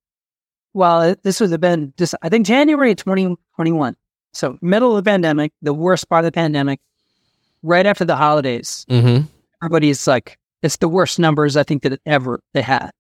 [0.75, 3.97] Well, this would have been just I think January twenty twenty one.
[4.33, 6.81] So, middle of the pandemic, the worst part of the pandemic,
[7.63, 8.87] right after the holidays.
[8.89, 9.27] Mm-hmm.
[9.63, 12.91] Everybody's like, it's the worst numbers I think that ever they had.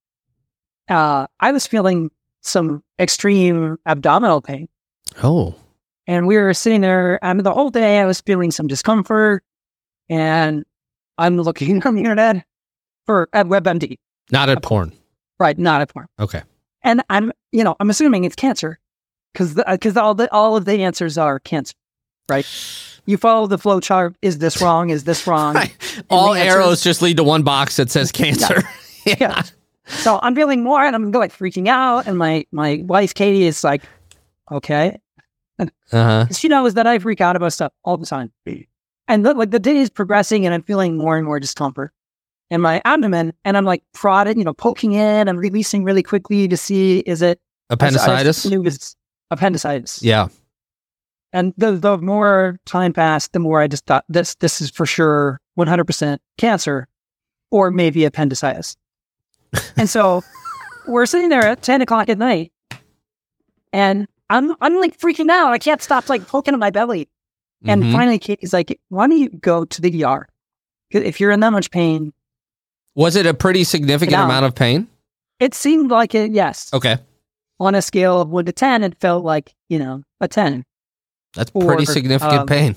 [0.90, 2.10] uh, I was feeling
[2.42, 4.68] some extreme abdominal pain.
[5.22, 5.54] Oh.
[6.06, 9.42] And we were sitting there, I mean, the whole day I was feeling some discomfort.
[10.08, 10.64] And
[11.18, 12.44] I'm looking on the internet
[13.06, 13.96] for at WebMD,
[14.30, 14.92] Not at porn.
[15.38, 15.56] right?
[15.56, 16.06] Not at porn.
[16.18, 16.42] Okay.
[16.82, 18.78] And I'm, you know, I'm assuming it's cancer
[19.32, 21.74] because because all the all of the answers are cancer,
[22.28, 22.46] right?
[23.06, 24.14] You follow the flow chart.
[24.22, 24.90] Is this wrong?
[24.90, 25.56] Is this wrong?
[26.10, 28.62] All arrows is- just lead to one box that says cancer.
[29.06, 29.42] yeah.
[29.86, 32.06] So I'm feeling more, and I'm like freaking out.
[32.06, 33.82] And my my wife Katie is like,
[34.50, 34.98] okay,
[35.58, 36.26] Uh-huh.
[36.32, 38.32] she knows that I freak out about stuff all the time.
[39.08, 41.92] And the, like the day is progressing, and I'm feeling more and more discomfort
[42.50, 46.46] in my abdomen, and I'm like prodding, you know, poking in and releasing really quickly
[46.48, 47.40] to see is it
[47.70, 48.94] Appendicitis?
[49.34, 50.02] Knew it was appendicitis.
[50.02, 50.28] Yeah.
[51.32, 54.84] And the the more time passed, the more I just thought this this is for
[54.86, 56.88] sure 100% cancer,
[57.50, 58.76] or maybe appendicitis.
[59.76, 60.22] and so
[60.86, 62.52] we're sitting there at 10 o'clock at night,
[63.72, 65.52] and I'm I'm like freaking out.
[65.52, 67.08] I can't stop like poking at my belly.
[67.64, 67.92] And Mhm.
[67.92, 70.26] finally, Katie's like, "Why don't you go to the ER?
[70.90, 72.12] If you're in that much pain,
[72.96, 74.88] Was it a pretty significant amount of pain?
[75.38, 76.32] it seemed like it.
[76.32, 76.98] Yes, Okay.
[77.62, 80.64] On a scale of one to ten, it felt like you know a ten.
[81.34, 82.76] That's pretty significant um, pain.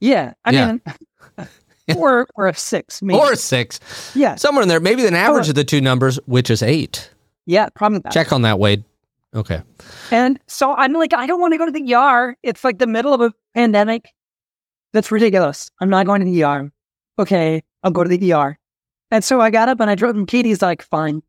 [0.00, 0.72] Yeah, I Yeah.
[0.72, 1.48] mean,
[1.96, 3.18] or or a six, maybe.
[3.18, 3.80] Or a six.
[4.14, 4.80] yeah, Somewhere in there.
[4.80, 7.10] Maybe an average Or- of the two numbers, which is eight.
[7.46, 8.12] yeah, probably that.
[8.12, 8.84] Check on that, Wade.
[9.34, 9.62] Okay.
[10.10, 12.36] And so I'm like, I don't want to go to the ER.
[12.42, 14.08] It's like the middle of a pandemic.
[14.94, 15.70] That's ridiculous.
[15.80, 16.72] I'm not going to the ER.
[17.18, 18.58] Okay, I'll go to the ER.
[19.10, 21.22] And so I got up and I drove, and Katie's like, fine.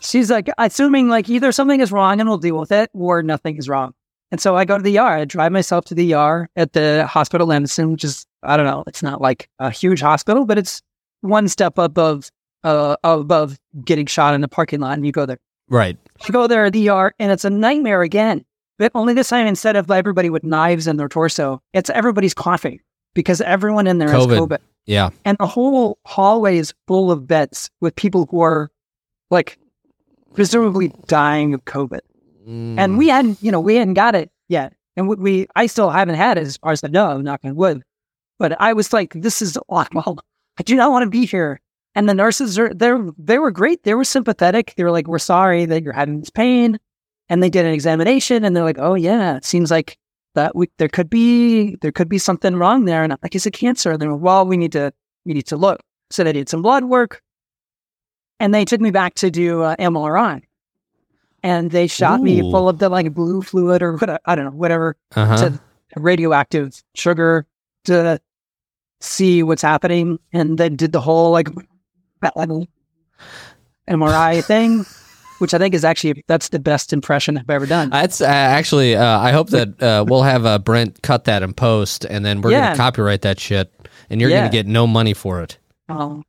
[0.00, 3.56] She's like, assuming like either something is wrong and we'll deal with it, or nothing
[3.56, 3.94] is wrong.
[4.30, 5.02] And so I go to the ER.
[5.02, 8.84] I drive myself to the ER at the hospital Anderson, which is, I don't know,
[8.86, 10.82] it's not like a huge hospital, but it's
[11.22, 12.30] one step above,
[12.62, 15.38] uh, above getting shot in the parking lot, and you go there.
[15.68, 15.96] Right.
[16.26, 18.44] You go there at the ER and it's a nightmare again.
[18.78, 22.80] But only this time, instead of everybody with knives in their torso, it's everybody's coughing
[23.14, 24.38] because everyone in there has COVID.
[24.38, 24.58] COVID.
[24.86, 25.10] Yeah.
[25.24, 28.70] And the whole hallway is full of beds with people who are
[29.30, 29.58] like
[30.38, 31.98] presumably dying of COVID.
[32.48, 32.78] Mm.
[32.78, 34.72] And we hadn't, you know, we hadn't got it yet.
[34.96, 37.56] And we, we I still haven't had it as far as I know, knock on
[37.56, 37.82] wood.
[38.38, 40.20] But I was like, this is awful.
[40.60, 41.60] I do not want to be here.
[41.96, 43.82] And the nurses are they they were great.
[43.82, 44.74] They were sympathetic.
[44.76, 46.78] They were like, we're sorry that you're having this pain.
[47.28, 49.98] And they did an examination and they're like, oh yeah, it seems like
[50.36, 53.02] that we, there could be there could be something wrong there.
[53.02, 53.90] And I'm like, is it cancer?
[53.90, 54.92] And they're like, well, we need to
[55.24, 55.80] we need to look.
[56.10, 57.22] So they did some blood work.
[58.40, 60.42] And they took me back to do uh, MRI.
[61.42, 64.50] And they shot me full of the like blue fluid or what I don't know,
[64.50, 65.36] whatever uh-huh.
[65.50, 65.60] to
[65.96, 67.46] radioactive sugar
[67.84, 68.20] to
[69.00, 71.48] see what's happening, and then did the whole like
[72.20, 72.66] fat level
[73.88, 74.84] MRI thing,
[75.38, 77.90] which I think is actually that's the best impression I've ever done.
[77.90, 78.96] That's uh, actually.
[78.96, 82.40] Uh, I hope that uh, we'll have uh, Brent cut that and post, and then
[82.42, 82.66] we're Yeah.
[82.66, 83.72] gonna copyright that shit,
[84.10, 84.40] and you're Yeah.
[84.40, 85.58] gonna get no money for it.
[85.88, 86.24] Um,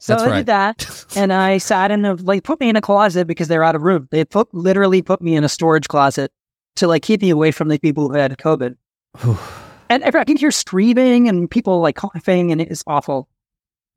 [0.00, 0.36] so That's I right.
[0.38, 3.62] did that, and I sat in the like put me in a closet because they're
[3.62, 4.08] out of room.
[4.10, 6.32] They put literally put me in a storage closet
[6.76, 8.76] to like keep me away from the people who had COVID.
[9.92, 13.28] And I can hear screaming and people like coughing, and it is awful.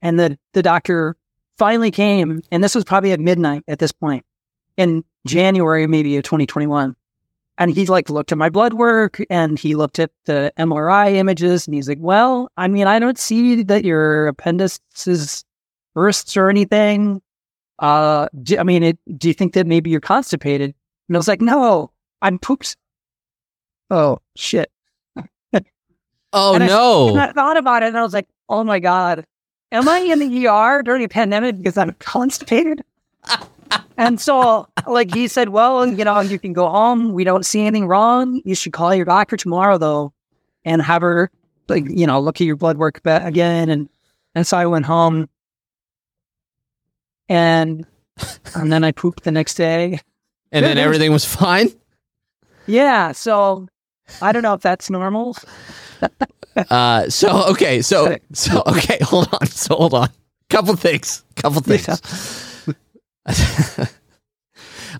[0.01, 1.15] And the the doctor
[1.59, 4.25] finally came, and this was probably at midnight at this point
[4.75, 6.95] in January, maybe of 2021.
[7.59, 11.67] And he like looked at my blood work, and he looked at the MRI images,
[11.67, 15.45] and he's like, "Well, I mean, I don't see that your appendix is
[15.93, 17.21] bursts or anything.
[17.79, 20.73] Uh, do, I mean, it, do you think that maybe you're constipated?"
[21.08, 22.75] And I was like, "No, I'm pooped."
[23.89, 24.71] Oh shit.
[26.34, 27.15] Oh And no!
[27.15, 29.25] I thought about it and I was like, oh my God,
[29.71, 32.84] am I in the ER during a pandemic because I'm constipated?
[33.97, 37.13] and so, like, he said, well, you know, you can go home.
[37.13, 38.41] We don't see anything wrong.
[38.45, 40.12] You should call your doctor tomorrow, though,
[40.65, 41.29] and have her,
[41.69, 43.69] like, you know, look at your blood work again.
[43.69, 43.88] And,
[44.34, 45.29] and so I went home
[47.34, 47.86] and,
[48.54, 50.00] and then I pooped the next day.
[50.52, 51.69] and then everything was fine.
[52.67, 53.12] Yeah.
[53.12, 53.67] So
[54.22, 55.36] I don't know if that's normal.
[56.69, 60.08] Uh, so okay, so so okay, hold on, so hold on.
[60.52, 61.88] Couple things, couple things.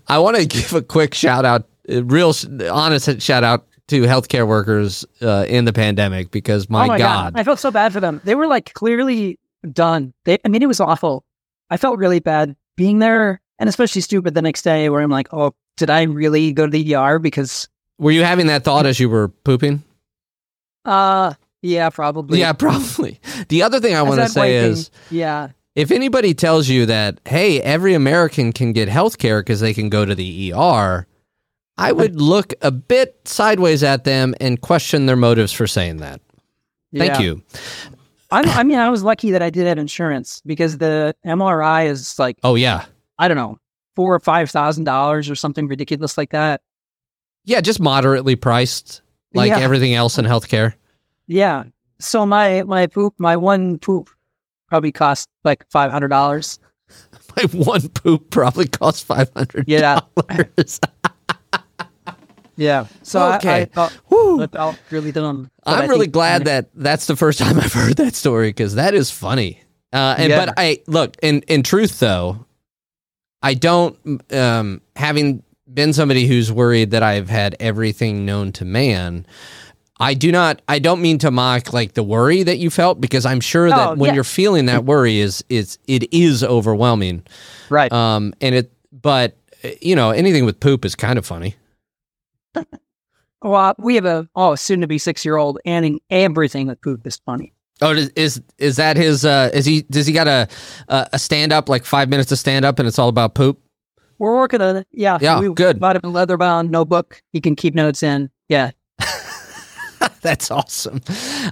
[0.08, 2.34] I want to give a quick shout out, a real
[2.72, 7.34] honest shout out to healthcare workers uh, in the pandemic because my, oh my God,
[7.36, 8.20] I felt so bad for them.
[8.24, 9.38] They were like clearly
[9.70, 10.12] done.
[10.24, 11.24] They, I mean, it was awful.
[11.70, 15.28] I felt really bad being there, and especially stupid the next day, where I'm like,
[15.32, 18.98] "Oh, did I really go to the ER?" Because, were you having that thought as
[19.00, 19.82] you were pooping?
[20.84, 22.40] uh, yeah, probably.
[22.40, 23.20] Yeah, probably.
[23.48, 27.20] The other thing I want to say waiting- is yeah, If anybody tells you that,
[27.26, 31.06] hey, every American can get health care because they can go to the ER,
[31.78, 36.20] I would look a bit sideways at them and question their motives for saying that.
[36.94, 37.20] Thank Yeah.
[37.20, 37.42] you.
[38.34, 42.18] I'm, I mean, I was lucky that I did have insurance because the MRI is
[42.18, 42.84] like Oh, yeah.
[43.18, 43.58] I don't know
[43.96, 46.60] four or five thousand dollars or something ridiculous like that.
[47.44, 49.02] Yeah, just moderately priced
[49.34, 49.58] like Yeah.
[49.60, 50.74] everything else in healthcare.
[51.26, 51.64] Yeah.
[52.00, 54.10] So my my poop, my one poop,
[54.68, 56.58] probably cost like five hundred dollars.
[57.36, 60.00] My one poop probably costs five hundred Yeah.
[62.56, 62.86] Yeah.
[63.02, 63.62] So I- Okay.
[63.62, 64.42] I, felt, Woo.
[64.42, 65.12] I really
[65.66, 68.94] I I'm really glad that that's the first time I've heard that story because that
[68.94, 69.60] is funny.
[69.92, 70.44] Uh, and Yeah.
[70.46, 72.46] but I look in in truth though,
[73.42, 73.96] I don't
[74.32, 79.26] um, having been somebody who's worried that I've had everything known to man.
[80.00, 80.60] I do not.
[80.68, 83.90] I don't mean to mock like the worry that you felt because I'm sure that
[83.90, 84.14] Oh, when yeah.
[84.16, 87.22] you're feeling that worry is is it is overwhelming.
[87.70, 87.92] right.
[87.92, 89.36] Um, and it, but
[89.80, 91.54] you know, anything with poop is kind of funny.
[93.42, 97.06] Well, we have a oh soon to be six year old, and everything with poop
[97.06, 97.52] is funny.
[97.80, 99.24] Oh, is is, that his?
[99.24, 99.82] Uh, is he?
[99.82, 100.48] Does he got a
[100.88, 103.60] a, stand up like five minutes to stand up and it's all about poop?
[104.18, 104.86] We're working on it.
[104.92, 105.18] Yeah.
[105.20, 105.80] Yeah, We good.
[105.80, 107.20] Bought him a leather bound notebook.
[107.32, 108.30] He can keep notes in.
[108.48, 108.70] Yeah.
[110.22, 111.00] That's awesome.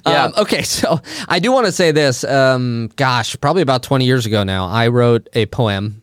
[0.06, 0.24] Yeah.
[0.26, 2.22] Um, okay, so I do want to say this.
[2.24, 6.02] Um, gosh, probably about twenty years ago now, I wrote a poem.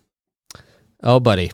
[1.01, 1.51] Oh, buddy,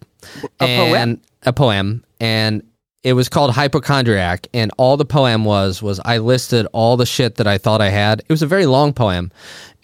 [0.59, 1.21] A poem?
[1.43, 2.63] a poem, and
[3.05, 4.47] it was called Hypochondriac.
[4.53, 7.89] And all the poem was was I listed all the shit that I thought I
[7.89, 8.19] had.
[8.21, 9.31] It was a very long poem,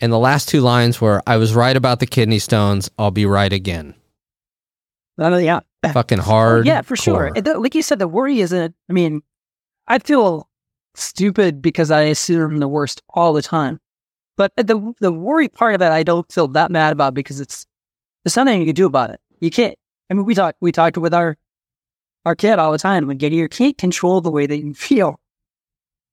[0.01, 2.89] and the last two lines were I was right about the kidney stones.
[2.97, 3.93] I'll be right again.
[5.21, 5.59] Uh, yeah.
[5.93, 6.65] Fucking hard.
[6.65, 7.31] Yeah, for sure.
[7.33, 8.75] Like you said, the worry isn't.
[8.89, 9.21] I mean,
[9.87, 10.47] I feel
[10.95, 13.79] stupid because I assume the worst all the time.
[14.35, 17.67] But the the worry part of it, I don't feel that mad about because it's
[18.23, 19.19] there's nothing you can do about it.
[19.39, 19.75] You can't.
[20.09, 21.37] I mean, we talk we talked with our
[22.25, 23.07] our kid all the time.
[23.07, 25.19] When getting you can't control the way that you feel,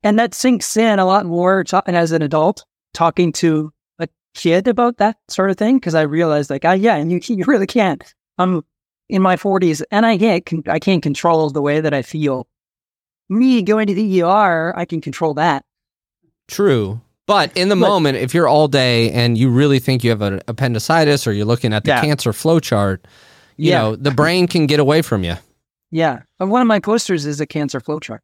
[0.03, 1.65] and that sinks in a lot more.
[1.87, 6.03] And as an adult, talking to a kid about that sort of thing, because I
[6.03, 8.03] realized like, ah, yeah, and you you really can't.
[8.39, 8.65] I'm
[9.09, 12.47] in my 40s and I can't con- I can't control the way that I feel.
[13.31, 15.65] Me going to the ER, I can control that.
[16.47, 17.01] True.
[17.27, 20.23] But in the But- moment, if you're all day and you really think you have
[20.23, 22.01] an appendicitis or you're looking at the Yeah.
[22.01, 23.07] cancer flow chart,
[23.59, 23.79] you Yeah.
[23.81, 25.35] know, the brain can get away from you.
[25.91, 26.21] Yeah.
[26.41, 28.23] And one of my posters is a cancer flow chart.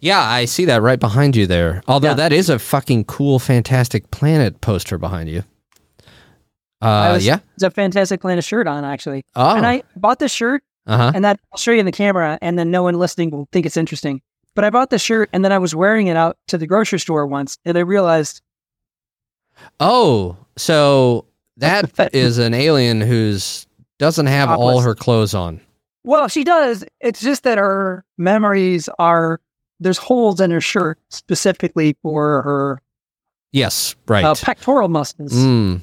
[0.00, 1.82] Yeah, I see that right behind you there.
[1.88, 2.14] Although Yeah.
[2.14, 5.42] that is a fucking cool, fantastic planet poster behind you.
[6.82, 7.38] Uh, was- yeah.
[7.54, 9.24] It's a fantastic Planet shirt on actually.
[9.34, 11.12] Oh, And I bought this shirt uh huh.
[11.14, 13.64] and that I'll show you in the camera and then no one listening will think
[13.64, 14.20] it's interesting.
[14.54, 16.98] But I bought this shirt and then I was wearing it out to the grocery
[17.00, 18.42] store once and I realized
[19.80, 21.26] Oh, so
[21.58, 23.66] that is an alien who's
[23.98, 25.60] doesn't have all her clothes on.
[26.04, 26.84] Well, she does.
[27.00, 29.40] It's just that her memories are
[29.80, 32.80] there's holes in her shirt specifically for her
[33.52, 34.24] Yes, right.
[34.24, 35.32] uh, pectoral muscles.
[35.32, 35.80] Mm.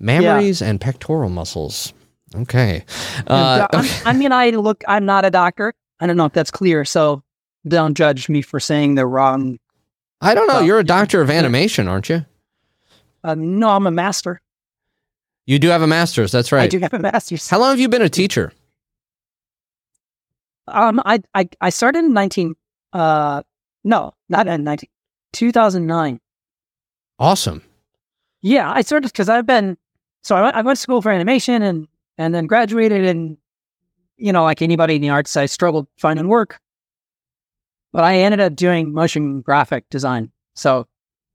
[0.00, 1.92] Memories and pectoral muscles.
[2.34, 2.84] Okay.
[3.28, 4.82] Uh, uh, I'm- mean, I look.
[4.88, 5.72] I'm not a doctor.
[6.00, 6.84] I don't know if that's clear.
[6.84, 7.22] So
[7.66, 9.58] don't judge me for saying the wrong.
[10.20, 10.54] I don't know.
[10.54, 12.24] Well, You're a doctor of animation, aren't you?
[13.22, 14.40] Uh, no, I'm a master.
[15.46, 16.32] You do have a master's.
[16.32, 16.62] That's right.
[16.64, 17.48] I do have a master's.
[17.48, 18.52] How long have you been a teacher?
[20.66, 22.54] Um, I I I started in 19.
[22.92, 23.42] Uh,
[23.84, 24.88] no, not in 19.
[25.32, 26.20] 2009.
[27.18, 27.62] Awesome.
[28.40, 29.76] Yeah, I started because I've been.
[30.22, 33.36] So I went, I went to school for animation and and then graduated and
[34.16, 36.60] you know like anybody in the arts, I struggled finding work.
[37.92, 40.86] But I ended up doing motion graphic design, so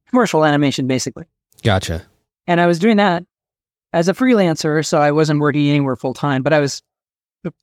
[0.10, 1.26] commercial animation basically.
[1.64, 2.04] Gotcha.
[2.48, 3.26] and I was doing that
[3.92, 6.82] as a freelancer, so I wasn't working anywhere full time, but I was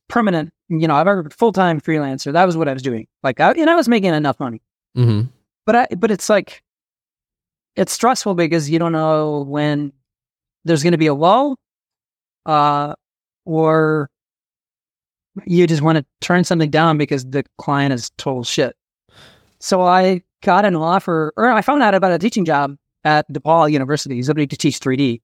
[0.09, 0.51] permanent.
[0.69, 2.33] You know, I've a full time freelancer.
[2.33, 3.07] That was what I was doing.
[3.23, 4.61] Like, I, and I was making enough money,
[4.95, 5.21] hmm
[5.65, 6.63] but I, but it's like,
[7.75, 9.91] it's stressful because you don't know when
[10.63, 11.57] there's going to be a lull,
[12.45, 12.95] uh,
[13.45, 14.09] or
[15.45, 18.75] you just want to turn something down because the client is total shit.
[19.59, 23.71] So I got an offer, or I found out about a teaching job at DePaul
[23.71, 25.21] University, somebody to teach 3D.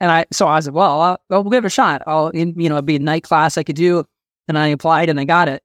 [0.00, 2.02] And I, so I said, well, I'll, I'll give it a shot.
[2.06, 4.04] I'll, in, you know, it'd be a night class I could do.
[4.48, 5.62] And I applied and I got it.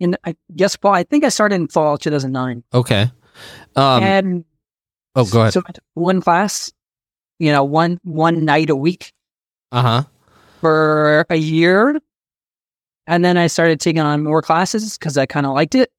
[0.00, 2.62] And I guess, well, I think I started in fall 2009.
[2.74, 3.10] Okay.
[3.76, 4.44] Um, and
[5.16, 5.54] oh, go ahead.
[5.54, 5.62] so
[5.94, 6.70] one class,
[7.38, 9.12] you know, one, one night a week
[9.72, 10.02] Uh huh.
[10.60, 11.98] for a year.
[13.06, 15.90] And then I started taking on more classes because I kind of liked it.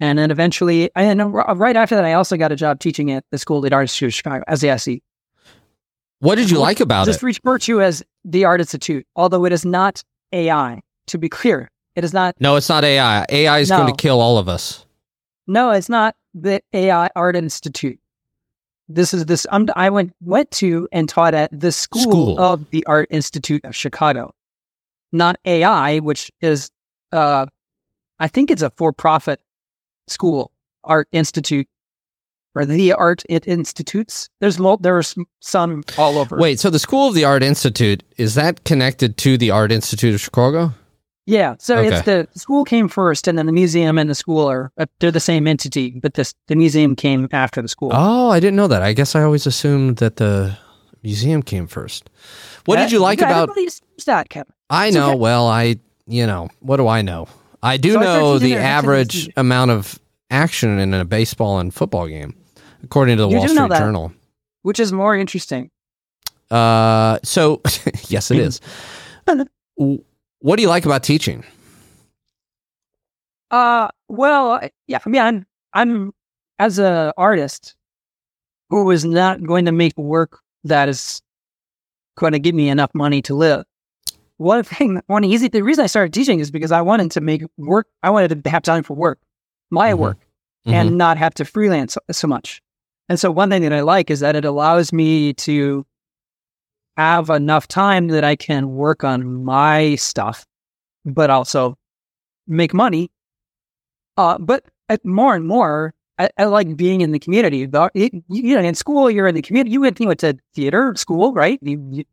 [0.00, 3.38] And then eventually, and right after that, I also got a job teaching at the
[3.38, 5.02] School of the Arts Institute of Chicago as the SE.
[6.26, 7.26] What did you like about just it?
[7.26, 10.02] Just refer to as the Art Institute, although it is not
[10.32, 10.80] AI.
[11.08, 12.34] To be clear, it is not.
[12.40, 13.24] No, it's not AI.
[13.28, 13.76] AI is No.
[13.78, 14.84] going to kill all of us.
[15.46, 18.00] No, it's not the AI Art Institute.
[18.88, 19.46] This is this.
[19.52, 22.38] I went went to and taught at the school, School.
[22.40, 24.34] of the Art Institute of Chicago,
[25.12, 26.70] not AI, which is,
[27.12, 27.46] uh,
[28.18, 29.40] I think it's a for-profit
[30.08, 30.50] school,
[30.82, 31.68] Art Institute,
[32.56, 34.28] or the Art It Institutes.
[34.40, 36.36] There's mul- there's some all over.
[36.36, 40.14] Wait, so the School of the Art Institute is that connected to the Art Institute
[40.14, 40.72] of Chicago?
[41.28, 41.88] Yeah, so Okay.
[41.88, 45.10] it's the school came first, and then the museum and the school are uh, they're
[45.10, 47.90] the same entity, but this the museum came after the school.
[47.92, 48.80] Oh, I didn't know that.
[48.82, 50.56] I guess I always assumed that the
[51.02, 52.08] museum came first.
[52.66, 53.56] What did you like Yeah, about?
[54.06, 54.52] that, Kevin?
[54.70, 55.10] I know.
[55.10, 55.18] okay.
[55.18, 55.76] Well, I
[56.06, 57.26] you know what do I know?
[57.60, 59.98] I do So know teaching the average amount of
[60.30, 62.36] action in a baseball and football game,
[62.86, 63.78] according to the You Wall Street that.
[63.78, 64.12] Journal.
[64.62, 65.70] Which is more interesting.
[66.50, 67.60] Uh, so
[68.08, 68.60] yes, it is.
[69.76, 71.44] What do you like about teaching?
[73.50, 76.12] Uh, well, yeah, I mean, I'm, I'm
[76.58, 77.74] as an artist
[78.70, 81.22] who is not going to make work that is
[82.18, 83.64] going to give me enough money to live.
[84.38, 87.42] One thing, one easy, the reason I started teaching is because I wanted to make
[87.56, 87.86] work.
[88.02, 89.18] I wanted to have time for work,
[89.70, 89.98] my Mhm.
[89.98, 90.18] work.
[90.68, 92.60] And not have to freelance so- so much.
[93.08, 95.86] And so one thing that I like is that it allows me to
[96.96, 100.46] have enough time that I can work on my stuff,
[101.04, 101.76] but also
[102.46, 103.10] make money.
[104.16, 104.64] Uh, but
[105.04, 107.66] more and more, I, I like being in the community.
[107.66, 109.72] The- it- you know, in school, you're in the community.
[109.72, 111.58] You went, you went to theater school, right?
[111.62, 112.04] You, you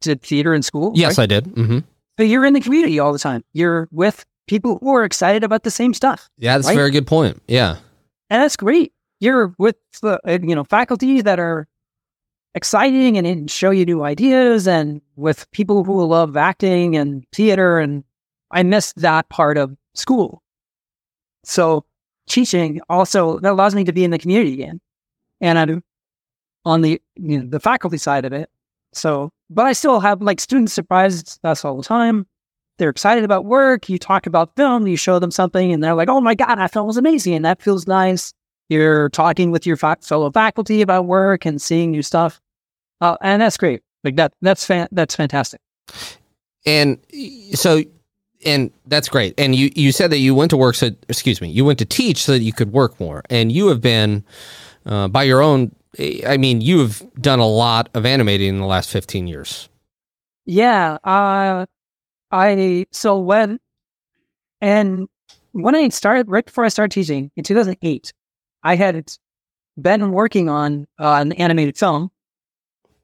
[0.00, 0.92] did theater in school.
[0.94, 1.24] yes, right?
[1.24, 1.44] I did.
[1.44, 1.78] Mm-hmm.
[2.16, 3.44] but you're in the community all the time.
[3.52, 6.30] You're with people who are excited about the same stuff.
[6.38, 7.40] Yeah, that's a very good point.
[7.46, 7.76] Yeah.
[8.30, 8.92] and that's great.
[9.20, 11.68] You're with the uh, you know faculty that are
[12.54, 17.78] exciting and, and show you new ideas, and with people who love acting and theater.
[17.78, 18.02] And
[18.50, 20.42] I miss that part of school.
[21.44, 21.84] So
[22.28, 24.80] teaching also that allows me to be in the community again,
[25.40, 25.82] and I do
[26.64, 28.50] on the you know, the faculty side of it.
[28.92, 32.26] So, but I still have like students surprised us all the time.
[32.78, 33.88] They're excited about work.
[33.88, 36.72] You talk about film, you show them something, and they're like, "Oh my god, that
[36.72, 38.32] film was amazing!" And that feels nice.
[38.70, 42.40] You're talking with your fellow faculty about work and seeing new stuff,
[43.02, 43.82] uh, and that's great.
[44.04, 45.60] Like that, that's fan- that's fantastic.
[46.64, 46.98] And
[47.54, 47.82] so,
[48.44, 49.34] and that's great.
[49.38, 51.84] And you, you said that you went to work, so, excuse me, you went to
[51.84, 53.22] teach so that you could work more.
[53.28, 54.24] And you have been,
[54.86, 55.74] uh, by your own,
[56.26, 59.68] I mean, you have done a lot of animating in the last 15 years.
[60.46, 60.98] Yeah.
[61.04, 61.66] Uh,
[62.30, 63.58] I so when
[64.60, 65.08] and
[65.52, 68.12] when I started right before I started teaching in 2008,
[68.62, 69.12] I had
[69.80, 72.10] been working on uh, an animated film,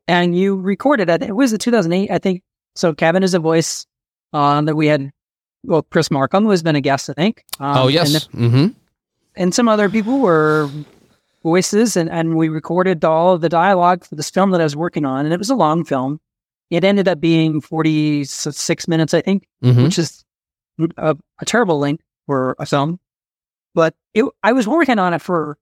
[0.09, 1.23] and you recorded it.
[1.23, 2.43] It was in 2008, I think.
[2.75, 3.87] So Kevin is a voice
[4.33, 5.11] um, that we had.
[5.65, 7.45] Well, Chris Markham who has been a guest, I think.
[7.59, 8.27] Um, oh, and yes.
[8.27, 8.67] the- mm-hmm.
[9.35, 10.71] and some other people were
[11.43, 14.77] voices and, and we recorded all of the dialogue for this film that I was
[14.77, 16.21] working on and it was a long film.
[16.71, 19.83] It ended up being 46 minutes, I think, Mm-hmm.
[19.85, 20.25] which is
[20.99, 23.01] a, a terrible length for a film.
[23.77, 25.59] But it, I was working on it for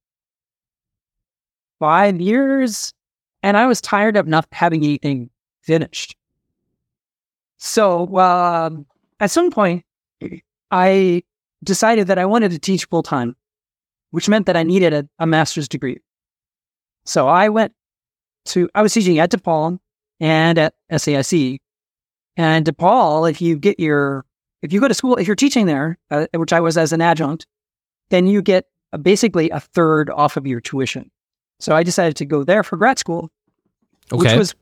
[1.81, 2.95] five years
[3.43, 5.31] and I was tired of not having anything
[5.63, 6.17] finished.
[7.59, 8.87] So um,
[9.19, 9.85] at some point,
[10.71, 11.25] I
[11.65, 13.35] decided that I wanted to teach full time,
[14.13, 15.99] which meant that I needed a, a master's degree.
[17.05, 17.73] So I went
[18.47, 19.81] to, I was teaching at DePaul
[20.21, 21.59] and at SAIC.
[22.37, 24.25] And DePaul, if you get your,
[24.63, 27.01] if you go to school, if you're teaching there, uh, which I was as an
[27.01, 27.47] adjunct,
[28.11, 28.67] then you get
[29.03, 31.11] basically a third off of your tuition.
[31.61, 33.31] So I decided to go there for grad school,
[34.13, 34.55] which was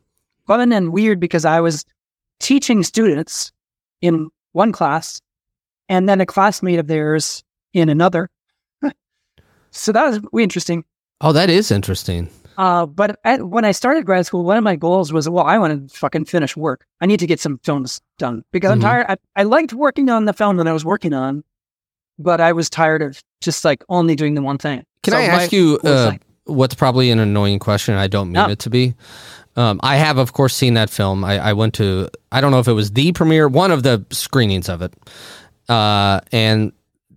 [0.47, 1.84] fun and weird because I was
[2.40, 3.53] teaching students
[4.01, 5.20] in one class
[5.88, 8.28] and then a classmate of theirs in another.
[9.70, 10.84] so that was interesting.
[11.20, 12.28] oh, that is interesting.
[12.59, 15.57] Uh, but at, when I started grad school, one of my goals was, well, I
[15.59, 16.84] want to fucking finish work.
[17.01, 18.74] I need to get some films done because Mhm.
[18.74, 19.07] I'm tired.
[19.09, 21.45] I, I liked working on the film that I was working on,
[22.18, 24.84] but I was tired of just like only doing the one thing.
[25.03, 26.12] Can So I my ask you uh,
[26.45, 27.95] what's probably an annoying question?
[27.95, 28.49] I don't mean No.
[28.49, 28.95] it to be.
[29.55, 31.24] Um, I have, of course, seen that film.
[31.24, 34.07] I, I went to, I don't know if it was the premiere, one of the
[34.11, 34.95] screenings of it.
[35.68, 36.72] Uh, and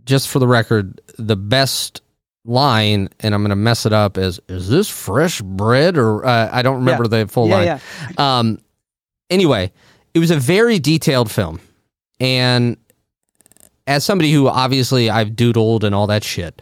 [0.05, 2.01] just for the record, the best
[2.43, 5.97] line, and I'm going to mess it up, is Is this fresh bread?
[5.97, 7.65] Or uh, I don't remember the full yeah, line.
[7.65, 8.39] yeah.
[8.39, 8.59] Um,
[9.30, 9.71] anyway,
[10.13, 11.59] it was a very detailed film,
[12.19, 12.78] and
[13.88, 16.62] as somebody who obviously I've doodled and all that shit,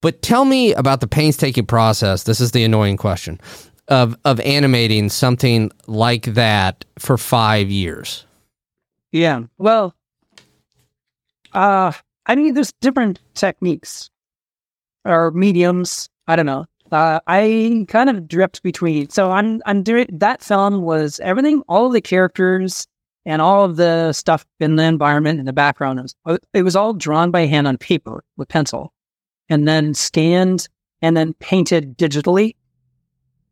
[0.00, 2.24] but tell me about the painstaking process.
[2.24, 3.40] This is the annoying question
[3.88, 8.24] of of animating something like that for five years?
[9.12, 9.42] Yeah.
[9.58, 9.94] Well,
[11.52, 11.92] uh,
[12.26, 14.10] I mean, there's different techniques
[15.04, 16.08] or mediums.
[16.26, 16.64] I don't know.
[16.90, 19.08] Uh, I kind of drift between.
[19.10, 22.86] So I'm I'm doing that film was everything, all the characters
[23.24, 25.98] and all of the stuff in the environment in the background.
[25.98, 28.92] It was, uh, it was all drawn by hand on paper with pencil,
[29.48, 30.68] and then scanned
[31.00, 32.56] and then painted digitally.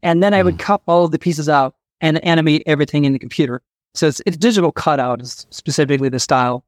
[0.02, 3.18] And then I would cut all of the pieces out and animate everything in the
[3.18, 3.62] computer.
[3.94, 6.64] So it's, it's digital cutout is specifically the style.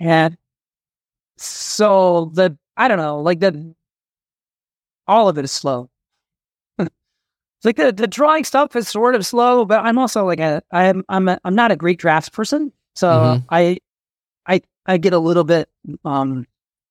[0.00, 0.36] And
[1.36, 3.74] so the I don't know, like the
[5.06, 5.90] all of it is slow.
[7.64, 11.04] Like the, the drawing stuff is sort of slow, but I'm also like a I'm
[11.08, 13.44] I'm a, I'm not a great drafts person, so Mhm.
[13.50, 13.78] I
[14.46, 15.68] I I get a little bit
[16.04, 16.46] um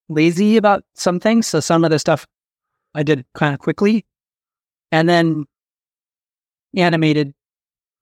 [0.10, 1.48] lazy about some things.
[1.48, 2.26] So some of the stuff
[2.96, 4.06] I did kind of quickly,
[4.92, 5.46] and then
[6.76, 7.34] animated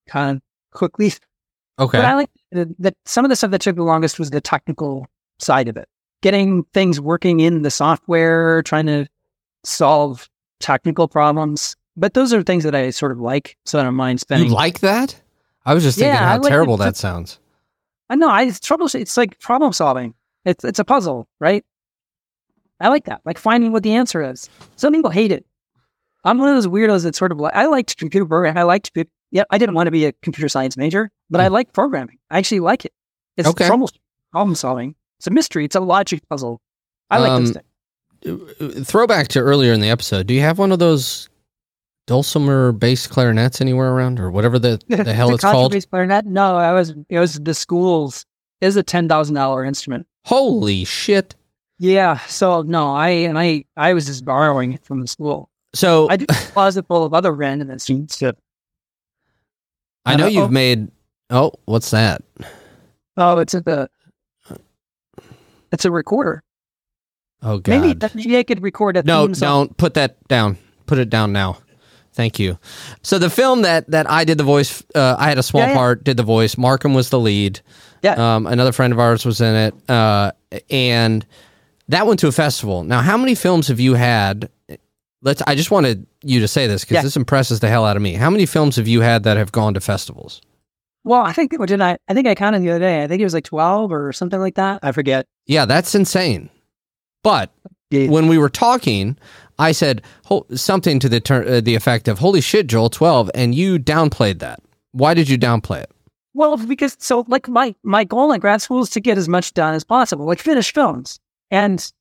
[0.08, 0.42] kind of
[0.72, 1.14] quickly.
[1.80, 1.98] Okay.
[1.98, 4.42] But I like the, the, some of the stuff that took the longest was the
[4.42, 5.08] technical
[5.40, 5.88] side of it,
[6.22, 9.08] getting things working in the software, trying to
[9.64, 11.76] solve technical problems.
[11.98, 14.52] But those are things that I sort of like, so I don't mind you spending.
[14.52, 15.20] like that?
[15.66, 17.38] I was just thinking Yeah, how like terrible that sounds.
[18.10, 18.88] I know I it's trouble.
[18.94, 20.14] It's like problem solving.
[20.46, 21.64] It's it's a puzzle, right?
[22.80, 24.50] I like that, like finding what the answer is.
[24.76, 25.46] Some people hate it.
[26.24, 28.58] I'm one of those weirdos that sort of like I liked computer programming.
[28.60, 28.92] I liked.
[29.32, 32.18] Yeah, I didn't want to be a computer science major, but I like programming.
[32.30, 32.94] I actually like it.
[33.38, 33.52] It's Hmm.
[33.52, 33.68] Okay.
[33.68, 33.90] trouble
[34.32, 34.96] problem solving.
[35.20, 35.66] It's a mystery.
[35.66, 36.60] It's a logic puzzle.
[37.10, 37.62] I like those Um,
[38.24, 38.88] things.
[38.88, 40.28] Throwback to earlier in the episode.
[40.28, 41.30] Do you have one of those
[42.12, 45.72] dulcimer bass clarinets anywhere around, or whatever the the hell The it's called?
[45.72, 46.26] contrabass clarinet?
[46.26, 46.94] No, I was.
[47.08, 48.26] It was the schools.
[48.60, 50.06] Is a ten thousand dollar instrument.
[50.26, 51.36] Holy shit!
[51.80, 52.18] Yeah.
[52.28, 55.50] So no, I and I I was just borrowing it from the school.
[55.74, 58.20] So I do a closet full of other random instruments.
[58.20, 58.34] too.
[60.06, 60.92] I know Uh, you've made.
[61.30, 62.22] Oh, what's that?
[63.16, 63.90] Oh, it's a the.
[65.72, 66.44] It's a recorder.
[67.42, 67.72] Oh God!
[67.72, 69.68] Maybe that, maybe I could record a no, song.
[69.68, 70.58] don't put that down.
[70.86, 71.58] Put it down now.
[72.14, 72.58] Thank you.
[73.04, 75.70] So the film that that I did the voice, uh, I had a small Yeah,
[75.70, 75.76] yeah.
[75.76, 76.58] part, did the voice.
[76.58, 77.62] Markham was the lead.
[78.04, 78.36] Yeah.
[78.36, 80.32] Um, another friend of ours was in it, uh,
[80.70, 81.26] and
[81.88, 82.84] that went to a festival.
[82.84, 84.50] Now, how many films have you had?
[85.22, 85.42] Let's.
[85.48, 87.02] I just wanted you to say this because Yeah.
[87.04, 88.14] this impresses the hell out of me.
[88.16, 90.42] How many films have you had that have gone to festivals?
[91.04, 91.98] Well, I think what did I?
[92.08, 93.04] I think I counted the other day.
[93.04, 94.80] I think it was like twelve or something like that.
[94.84, 95.26] I forget.
[95.48, 96.50] Yeah, that's insane.
[97.24, 97.52] But
[97.92, 98.08] Yeah.
[98.10, 99.16] when we were talking,
[99.62, 100.02] I said
[100.56, 104.40] something to the ter- uh, the effect of "Holy shit, Joel, 12, and you downplayed
[104.40, 104.60] that.
[104.92, 105.92] Why did you downplay it?
[106.34, 109.54] Well, because so like my my goal in grad school is to get as much
[109.54, 111.20] done as possible, like finish films,
[111.52, 111.92] and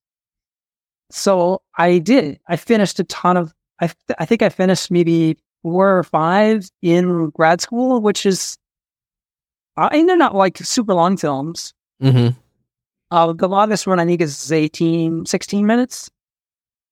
[1.11, 2.41] so I did.
[2.49, 3.53] I finished a ton of.
[3.81, 8.57] I I think I finished maybe four or five in grad school, which is.
[9.77, 11.75] Uh, and they're not like super long films.
[12.03, 12.39] Mm-hmm.
[13.11, 16.11] Uh, the longest one I think is 18, 16 minutes.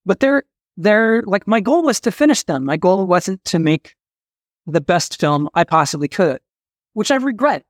[0.07, 0.45] But they're
[0.79, 2.65] they're like my goal was to finish them.
[2.65, 3.97] My goal wasn't to make
[4.67, 6.41] the best film I possibly could,
[6.95, 7.65] which I regret.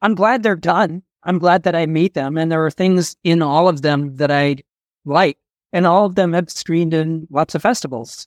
[0.00, 1.02] I'm glad they're done.
[1.22, 4.30] I'm glad that I made them, and there are things in all of them that
[4.30, 4.56] I
[5.04, 5.38] like,
[5.72, 8.26] and all of them have screened in lots of festivals.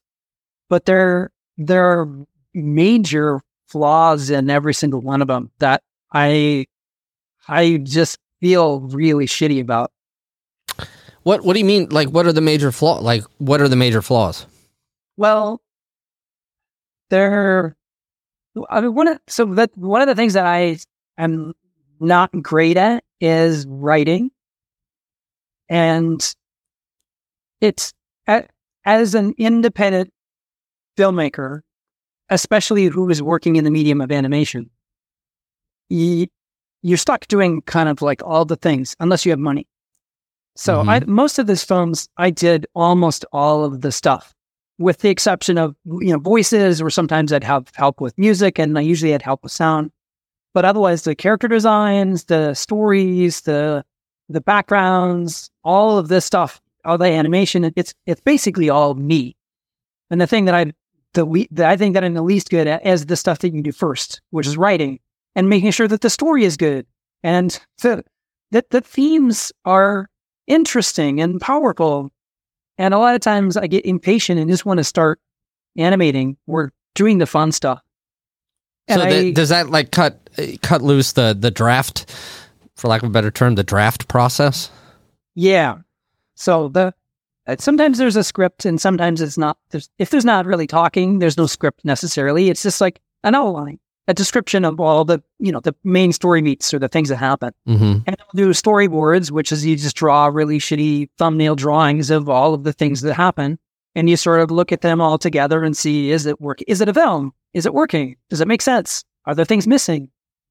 [0.70, 2.08] But there there are
[2.54, 5.82] major flaws in every single one of them that
[6.14, 6.68] I
[7.48, 9.92] I just feel really shitty about.
[11.28, 11.90] What What do you mean?
[11.90, 13.04] Like, what are the major flaws?
[13.04, 14.46] Like, what are the major flaws?
[15.18, 15.60] Well,
[17.10, 17.76] there.
[18.70, 20.78] I mean, one of so that one of the things that I
[21.18, 21.54] am
[22.00, 24.32] not great at is writing,
[25.68, 26.34] and
[27.60, 27.94] it's
[28.86, 30.14] as an independent
[30.98, 31.60] filmmaker,
[32.30, 34.70] especially who is working in the medium of animation,
[35.90, 36.28] you,
[36.84, 39.68] you're stuck doing kind of like all the things unless you have money.
[40.58, 41.12] So I, mm-hmm.
[41.12, 44.34] most of these films, I did almost all of the stuff,
[44.80, 48.78] with the exception of you know voices, or sometimes I'd have help with music, and
[48.78, 49.92] I usually had help with sound.
[50.56, 53.86] But otherwise, the character designs, the stories, the
[54.30, 59.36] the backgrounds, all of this stuff, all the animation, it's it's basically all me.
[60.10, 60.74] And the thing that I
[61.14, 63.54] the le- that I think that I'm the least good at is the stuff that
[63.54, 65.00] you do first, which is writing
[65.36, 66.88] and making sure that the story is good
[67.22, 68.04] and the
[68.50, 70.10] that the themes are
[70.48, 72.12] interesting and powerful.
[72.78, 75.20] And a lot of times I get impatient and just want to start
[75.78, 77.82] animating or doing the fun stuff.
[78.88, 80.30] And so I, does that like cut
[80.62, 82.06] cut loose the the draft,
[82.76, 84.72] for lack of a better term, the draft process?
[85.36, 85.80] yeah.
[86.36, 86.94] So the
[87.48, 89.58] Uh, Sometimes there's a script, and sometimes it's not.
[89.72, 92.50] There's, if there's not really talking, there's no script necessarily.
[92.50, 96.42] It's just like an outline, a description of all the you know the main story
[96.42, 97.54] beats or the things that happen.
[97.68, 98.00] Mm-hmm.
[98.06, 102.54] And I'll do storyboards, which is you just draw really shitty thumbnail drawings of all
[102.54, 103.60] of the things that happen.
[103.96, 106.60] And you sort of look at them all together and see, is it work?
[106.68, 107.34] Is it a film?
[107.54, 108.16] Is it working?
[108.30, 109.04] Does it make sense?
[109.26, 110.10] Are there things missing?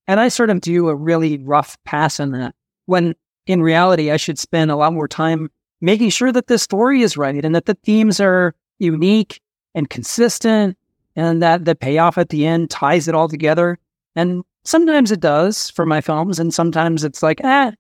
[0.09, 2.55] And I sort of do a really rough pass on that
[2.87, 3.15] when
[3.47, 5.51] in reality, I should spend a lot more time
[5.81, 9.41] making sure that the story is right and that the themes are unique
[9.75, 10.77] and consistent
[11.17, 13.79] and that the payoff at the end ties it all together.
[14.15, 17.73] And sometimes it does for my films, and sometimes it's like, ah,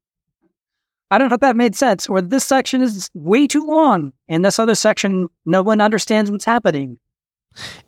[1.10, 4.44] I don't know if that made sense, or this section is way too long, and
[4.44, 6.98] this other section, no one understands what's happening.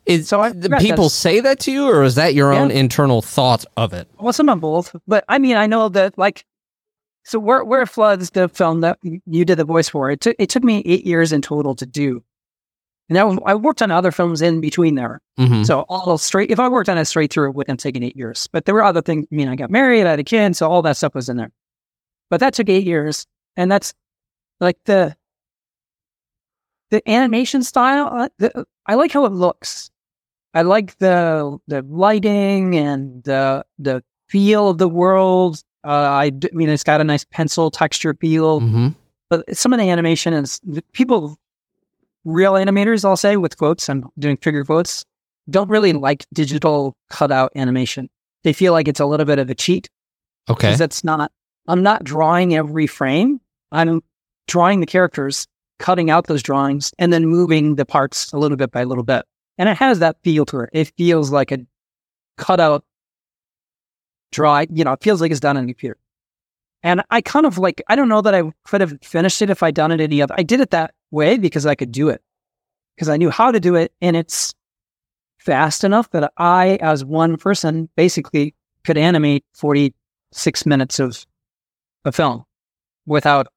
[0.07, 2.61] Is, So I- the people that's- say that to you, or is that your Yeah.
[2.61, 4.09] own internal thought of it?
[4.19, 6.45] Well, some of both, but I mean, I know that like,
[7.25, 10.11] so where where floods the film that you did the voice for.
[10.11, 12.23] It took it took me eight years in total to do,
[13.09, 15.21] and I, I worked on other films in between there.
[15.39, 15.63] Mm-hmm.
[15.65, 18.17] So all straight, if I worked on it straight through, it wouldn't have taken eight
[18.17, 18.49] years.
[18.53, 19.27] But there were other things.
[19.31, 21.37] I mean, I got married, I had a kid, so all that stuff was in
[21.37, 21.51] there.
[22.31, 23.95] But that took eight years, and that's
[24.61, 25.17] like the
[26.91, 28.09] the animation style.
[28.13, 29.91] uh, The, I like how it looks.
[30.55, 35.63] I like the the lighting and the the feel of the world.
[35.85, 38.89] Uh, I, d- I mean, it's got a nice pencil texture feel Mm-hmm.
[39.31, 40.61] but some of the animation is
[40.93, 41.39] people
[42.29, 45.05] real animators i'll say with quotes i'm doing figure quotes
[45.49, 48.09] don't really like digital cutout animation
[48.45, 49.89] they feel like it's a little bit of a cheat
[50.51, 50.69] Okay.
[50.69, 51.33] because that's not
[51.69, 53.41] i'm not drawing every frame
[53.73, 54.03] i'm
[54.47, 55.47] drawing the characters
[55.79, 59.25] cutting out those drawings and then moving the parts a little bit by little bit
[59.57, 61.59] and it has that feel to it it feels like a
[62.37, 62.85] cutout
[64.33, 65.99] draw you know it feels like it's done on a computer
[66.85, 69.65] and I kind of like, I don't know that I could have finished it if
[69.65, 70.37] I'd done it any other.
[70.39, 72.23] I did it that way because I could do it,
[72.97, 73.93] because I knew how to do it.
[74.01, 74.55] And it's
[75.39, 78.55] fast enough that I, as one person, basically
[78.85, 81.25] could animate 46 minutes of
[82.05, 82.45] a film
[83.07, 83.49] without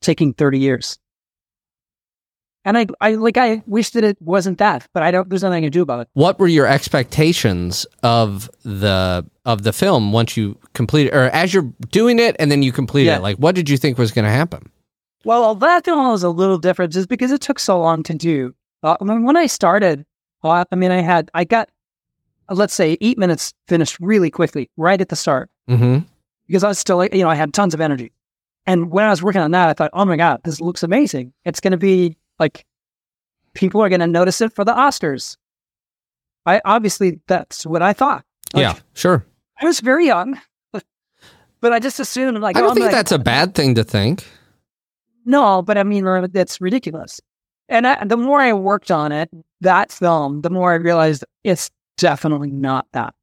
[0.00, 0.98] taking 30 years.
[2.64, 5.64] And I, I like, I wish that it wasn't that, but I don't, there's nothing
[5.64, 6.08] I can do about it.
[6.12, 11.68] what were your expectations of the of the film once you completed, or as you're
[11.90, 13.16] doing it and then you complete Yeah.
[13.16, 13.22] it?
[13.22, 14.70] Like, what did you think was going to happen?
[15.24, 18.54] Well, that film was a little different just because it took so long to do.
[18.82, 20.04] Uh, I mean, when I started,
[20.42, 21.68] uh, I mean, I had, I got,
[22.48, 25.98] uh, let's say, eight minutes finished really quickly, right at the start, Mm-hmm.
[26.48, 28.10] because I was still, you know, I had tons of energy.
[28.66, 31.32] And when I was working on that, I thought, oh my God, this looks amazing.
[31.44, 32.64] It's going to be like,
[33.54, 35.36] people are going to notice it for the Oscars.
[36.46, 38.24] I obviously, that's what I thought.
[38.54, 39.24] Like, yeah, sure.
[39.60, 40.40] I was very young,
[41.60, 43.76] but I just assumed, like, I oh, don't I'm think like- that's a bad thing
[43.76, 44.26] to think.
[45.24, 47.20] No, but I mean, that's ridiculous.
[47.68, 51.70] And I, the more I worked on it, that film, the more I realized it's
[51.96, 53.14] definitely not that.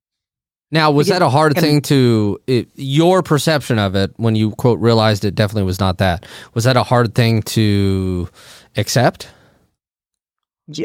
[0.71, 4.79] Now, was that a hard thing to it, your perception of it when you quote
[4.79, 6.27] realized it definitely was not that?
[6.53, 8.29] Was that a hard thing to
[8.77, 9.29] accept?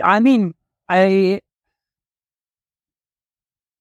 [0.02, 0.54] I mean,
[0.88, 1.42] I,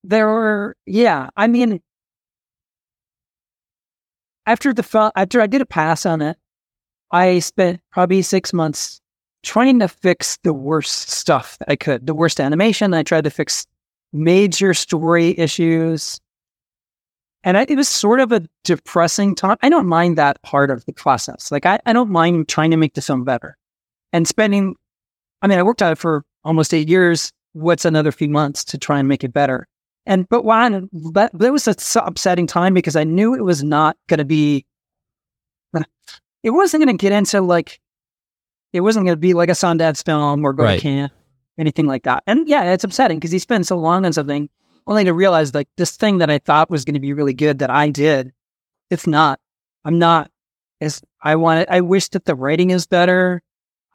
[0.03, 1.81] there were, yeah, I mean,
[4.45, 6.37] after the after I did a pass on it,
[7.13, 8.99] I spent probably six months
[9.43, 12.93] trying to fix the worst stuff that I could, the worst animation.
[12.93, 13.67] I tried to fix
[14.11, 16.19] major story issues.
[17.43, 19.57] And I, it was sort of a depressing time.
[19.61, 21.51] I don't mind that part of the process.
[21.51, 23.57] Like, I, I don't mind trying to make the film better
[24.11, 24.75] and spending,
[25.41, 27.31] I mean, I worked on it for almost eight years.
[27.51, 29.67] What's another few months to try and make it better?
[30.05, 33.97] And, but one, that, that was a upsetting time because I knew it was not
[34.07, 34.65] going to be,
[36.43, 37.79] it wasn't going to get into like,
[38.73, 40.75] it wasn't going to be like a Sundance film or go Right.
[40.75, 41.11] to Cannes,
[41.57, 42.23] anything like that.
[42.27, 44.49] And yeah, it's upsetting because he spent so long on something
[44.87, 47.59] only to realize like this thing that I thought was going to be really good
[47.59, 48.33] that I did,
[48.89, 49.39] it's not.
[49.85, 50.29] I'm not
[50.81, 51.67] as I wanted.
[51.69, 53.41] I wish that the writing is better.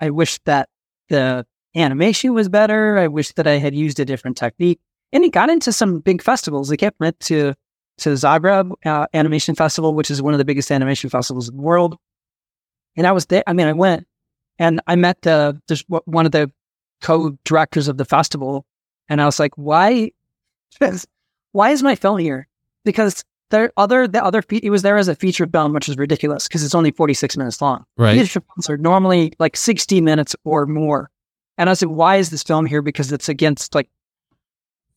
[0.01, 0.69] I wish that
[1.09, 2.99] the animation was better.
[2.99, 4.81] I wish that I had used a different technique.
[5.13, 6.71] And he got into some big festivals.
[6.71, 7.55] He kept went to
[7.99, 11.63] to Zagreb uh, Animation Festival, which is one of the biggest animation festivals in the
[11.63, 11.97] world.
[12.97, 13.45] And I was there.
[13.47, 14.07] I mean, I went
[14.59, 16.51] and I met the just one of the
[17.01, 18.67] co-directors of the festival,
[19.09, 20.11] and I was like, "Why,
[21.53, 22.49] why is my film here?"
[22.85, 25.97] Because there other the other fe- it was there as a feature film, which is
[25.97, 27.85] ridiculous because it's only forty six minutes long.
[27.97, 28.19] Right.
[28.19, 31.11] Feature films are normally like sixty minutes or more,
[31.57, 33.89] and I like, "Why is this film here?" Because it's against like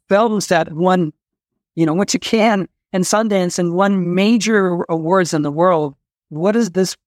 [0.10, 1.14] films that won,
[1.76, 5.96] you know, went to Cannes and Sundance and won major awards in the world.
[6.30, 6.98] What is this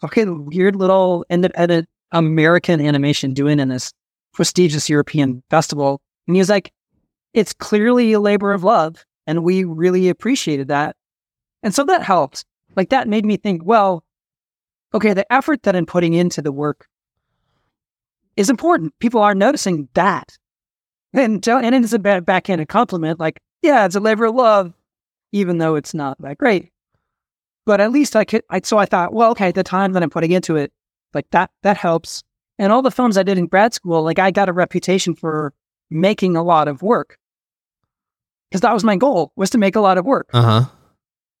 [0.00, 3.92] fucking weird little independent American animation doing in this
[4.32, 6.00] prestigious European festival?
[6.26, 6.72] And he was like,
[7.34, 9.04] it's clearly a labor of love.
[9.26, 10.96] And we really appreciated that.
[11.62, 12.44] And so that helped.
[12.76, 14.04] Like that made me think, well,
[14.94, 16.88] okay, the effort that I'm putting into the work
[18.36, 18.98] is important.
[18.98, 20.36] People are noticing that.
[21.12, 23.20] And, and it's a backhanded compliment.
[23.20, 24.72] Like, yeah, it's a labor of love,
[25.32, 26.70] even though it's not that great.
[27.70, 30.10] But at least I could, I, so I thought, well, okay, the time that I'm
[30.10, 30.72] putting into it,
[31.14, 32.24] like that, that helps.
[32.58, 35.54] And all the films I did in grad school, like I got a reputation for
[35.88, 37.16] making a lot of work
[38.50, 40.26] because that was my goal was to make a lot of work.
[40.32, 40.64] Uh huh.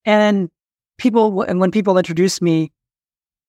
[0.04, 0.50] And
[0.98, 2.70] people, and when people introduced me,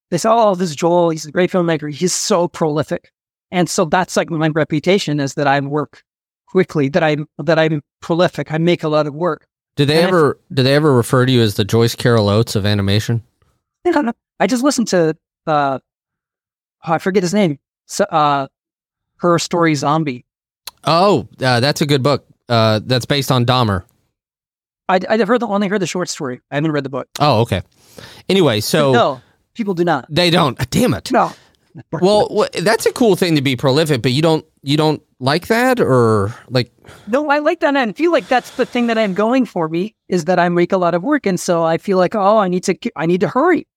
[0.09, 1.11] they say, "Oh, this is Joel.
[1.11, 1.93] He's a great filmmaker.
[1.93, 3.11] He's so prolific."
[3.51, 6.01] And so that's like my reputation is that I work
[6.47, 8.51] quickly, that I'm that I'm prolific.
[8.51, 9.45] I make a lot of work.
[9.75, 12.29] Did they And I- ever did they ever refer to you as the Joyce Carol
[12.29, 13.23] Oates of animation?
[13.85, 14.13] I don't know.
[14.39, 15.15] I just listened to
[15.47, 15.79] uh,
[16.87, 17.57] oh, I forget his name.
[17.87, 18.47] So, uh,
[19.17, 20.25] her story Zombie.
[20.83, 22.25] Oh, uh, that's a good book.
[22.49, 23.83] Uh, that's based on Dahmer.
[24.89, 26.41] I I heard the only heard the short story.
[26.51, 27.07] I haven't read the book.
[27.19, 27.61] Oh, okay.
[28.29, 29.21] Anyway, so no,
[29.53, 30.05] people do not.
[30.09, 30.57] they don't.
[30.69, 31.11] Damn it.
[31.11, 31.31] No.
[31.91, 35.79] Well, that's a cool thing to be prolific, but you don't you don't like that
[35.79, 36.71] or like
[37.07, 37.75] No, I like that.
[37.75, 40.49] And I feel like that's the thing that I'm going for me is that I
[40.49, 41.25] make a lot of work.
[41.25, 43.67] And so I feel like, oh, I need to, I need to hurry.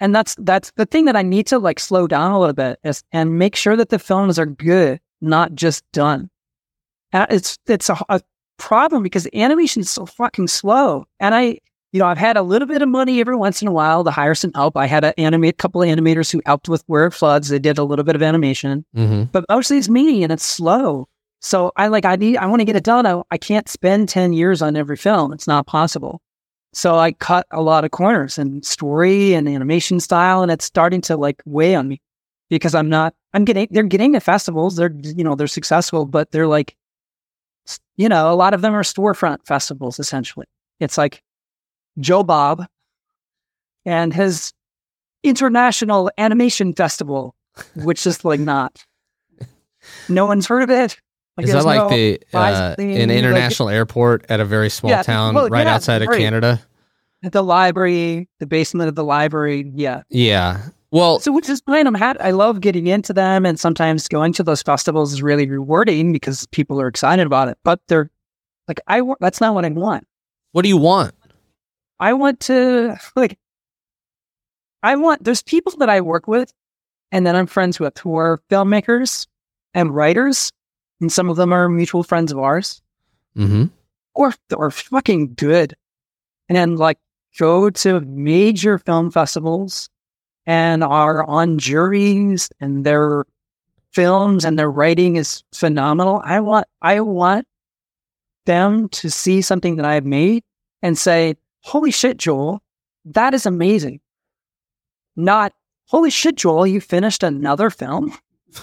[0.00, 2.78] And that's, that's the thing that I need to like slow down a little bit
[2.84, 6.30] is, and make sure that the films are good, not just done.
[7.12, 8.20] And it's, it's a, a
[8.58, 11.06] problem because animation is so fucking slow.
[11.18, 11.58] And I,
[11.92, 14.10] you know, I've had a little bit of money every once in a while to
[14.10, 14.76] hire some help.
[14.76, 17.48] I had a animate couple of animators who helped with Where It Floods.
[17.48, 21.08] They did a little bit of animation hmm but mostly it's me and it's slow.
[21.40, 23.06] So I like I need I want to get it done.
[23.06, 25.32] I, I can't spend ten years on every film.
[25.32, 26.20] It's not possible.
[26.72, 31.00] So I cut a lot of corners and story and animation style, and it's starting
[31.02, 32.00] to like weigh on me
[32.50, 33.14] because I'm not.
[33.32, 33.68] I'm getting.
[33.70, 34.76] They're getting to festivals.
[34.76, 36.76] They're you know they're successful, but they're like,
[37.96, 39.98] you know, a lot of them are storefront festivals.
[39.98, 40.46] Essentially,
[40.80, 41.22] it's like
[42.00, 42.64] Joe Bob
[43.84, 44.52] and his
[45.22, 47.34] international animation festival,
[47.74, 48.84] which is like not.
[50.08, 51.00] No one's heard of it.
[51.38, 55.02] Is that like no the uh, an like- international airport at a very small Yeah,
[55.02, 56.08] town well, right yeah, outside of.
[56.10, 56.60] Canada?
[57.22, 59.70] the library, the basement of the library.
[59.74, 60.02] Yeah.
[60.10, 60.60] Yeah.
[60.90, 61.86] Well, So which is fine.
[61.86, 66.12] I'm I love getting into them and sometimes going to those festivals is really rewarding
[66.12, 67.56] because people are excited about it.
[67.64, 68.10] But they're
[68.66, 70.06] like I that's not what I want.
[70.52, 71.14] what do you want?
[72.00, 73.38] I want to like
[74.82, 76.52] I want there's people that I work with
[77.10, 79.26] and that I'm friends with who are filmmakers
[79.74, 80.52] and writers,
[81.00, 82.82] and some of them are mutual friends of ours.
[83.34, 83.66] hmm
[84.14, 85.74] or or fucking good,
[86.48, 86.98] and then like
[87.38, 89.88] go to major film festivals
[90.44, 93.24] and are on juries and their
[93.92, 96.20] films and their writing is phenomenal.
[96.24, 97.46] I want I want
[98.46, 100.42] them to see something that I've made
[100.82, 101.36] and say,
[101.68, 102.62] "Holy shit, Joel,
[103.04, 104.00] that is amazing."
[105.16, 105.52] Not,
[105.86, 108.16] "Holy shit, Joel, you finished another film."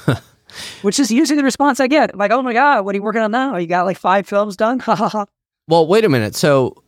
[0.83, 2.15] Which is usually the response I get.
[2.15, 3.57] Like, oh my God, what are you working on now?
[3.57, 4.81] You got like five films done?
[5.67, 6.35] Well, wait a minute.
[6.35, 6.83] So,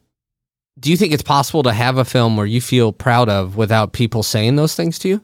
[0.80, 3.92] do you think it's possible to have a film where you feel proud of without
[3.92, 5.24] people saying those things to you?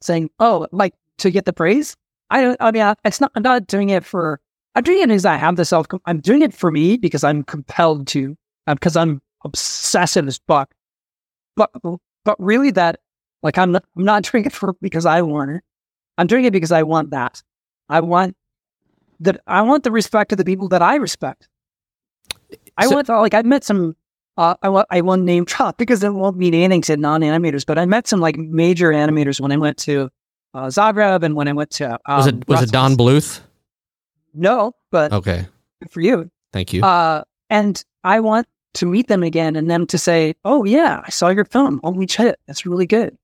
[0.00, 1.96] saying, "Oh, like to get the praise."
[2.30, 2.56] I don't.
[2.60, 3.32] I mean, I, it's not.
[3.34, 4.40] I'm not doing it for.
[4.74, 5.86] I'm doing it because I have the self.
[6.06, 8.36] I'm doing it for me because I'm compelled to.
[8.66, 10.74] Um, because I'm obsessive as fuck.
[11.56, 11.70] But
[12.24, 13.00] but really, that
[13.42, 13.84] like I'm not.
[13.96, 15.62] I'm not doing it for because I want it.
[16.18, 17.42] I'm doing it because I want that.
[17.88, 18.36] I want
[19.20, 19.40] that.
[19.46, 21.48] I want the respect of the people that I respect.
[22.76, 23.96] I So- want like I met some.
[24.38, 27.64] Uh, I want I won't name drop because it won't mean anything to non animators,
[27.64, 30.10] but I met some like major animators when I went to
[30.52, 33.40] uh, Zagreb and when I went to um, Was it was it Don Bluth?
[34.34, 35.46] No, but Okay,
[35.90, 36.30] for you.
[36.52, 36.82] thank you.
[36.82, 41.10] Uh, and I want to meet them again and them to say, "Oh yeah, I
[41.10, 41.80] saw your film.
[41.82, 43.16] Holy shit, that's really good."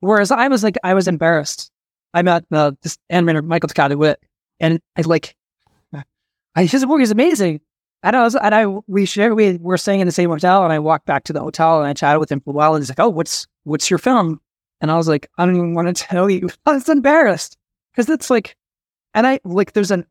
[0.00, 1.70] Whereas I was like, I was embarrassed.
[2.12, 4.20] I met uh, this animator Michael Dudok de Wit,
[4.58, 5.36] and I like,
[6.56, 7.60] I, his work is amazing.
[8.02, 10.72] And I was, and I we shared we were staying in the same hotel, and
[10.72, 12.82] I walked back to the hotel and I chatted with him for a while, and
[12.82, 14.40] he's like, "Oh, what's what's your film?"
[14.80, 17.56] And I was like, "I don't even want to tell you." I was embarrassed
[17.92, 18.56] because it's like,
[19.14, 20.04] and I like, there's an,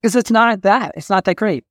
[0.00, 1.64] because it's not that, it's not that great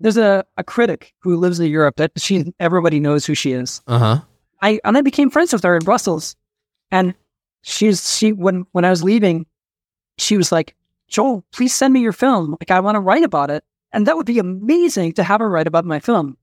[0.00, 3.80] there's a, a critic who lives in Europe that she everybody knows who she is.
[3.86, 4.20] Uh huh.
[4.62, 6.36] I and I became friends with her in Brussels,
[6.90, 7.14] and
[7.62, 9.46] she's she when when I was leaving,
[10.18, 10.74] she was like,
[11.08, 12.56] "Joel, please send me your film.
[12.60, 15.48] Like I want to write about it, and that would be amazing to have her
[15.48, 16.36] write about my film."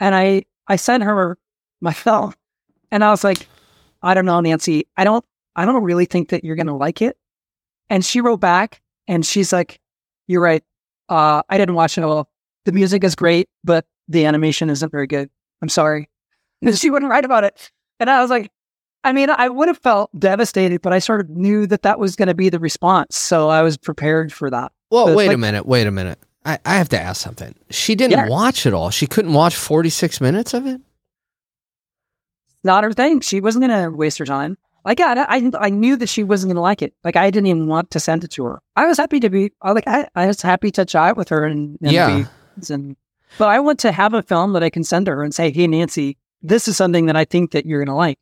[0.00, 1.38] And I I sent her
[1.80, 2.34] my film,
[2.90, 3.46] and I was like,
[4.02, 4.86] "I don't know, Nancy.
[4.96, 5.24] I don't
[5.56, 7.16] I don't really think that you're going to like it.
[7.90, 9.80] And she wrote back and she's like,
[10.26, 10.62] You're right.
[11.08, 12.28] Uh, I didn't watch it all.
[12.64, 15.30] The music is great, but the animation isn't very good.
[15.62, 16.08] I'm sorry.
[16.62, 17.70] And she wouldn't write about it.
[18.00, 18.50] And I was like,
[19.04, 22.14] I mean, I would have felt devastated, but I sort of knew that that was
[22.14, 23.16] going to be the response.
[23.16, 24.70] So I was prepared for that.
[24.90, 25.66] Well, But, wait a minute.
[25.66, 26.18] Wait a minute.
[26.44, 27.54] I, I have to ask something.
[27.70, 28.28] She didn't Yeah.
[28.28, 28.90] watch it all.
[28.90, 30.80] She couldn't watch 46 minutes of it?
[32.64, 33.20] Not her thing.
[33.20, 34.56] She wasn't going to waste her time.
[34.84, 36.92] Like, I, I, I knew that she wasn't going to like it.
[37.04, 38.60] Like, I didn't even want to send it to her.
[38.76, 41.44] I was happy to be, I like, I, I was happy to chat with her
[41.44, 42.18] and, and Yeah.
[42.22, 42.26] be
[42.70, 42.96] and,
[43.38, 45.66] but I want to have a film that I can send her and say, Hey,
[45.66, 48.18] Nancy, this is something that I think that you're going to like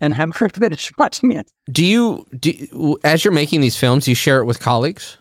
[0.00, 1.50] and have her finish watching it.
[1.70, 5.18] Do you, do as you're making these films, do you share it with colleagues?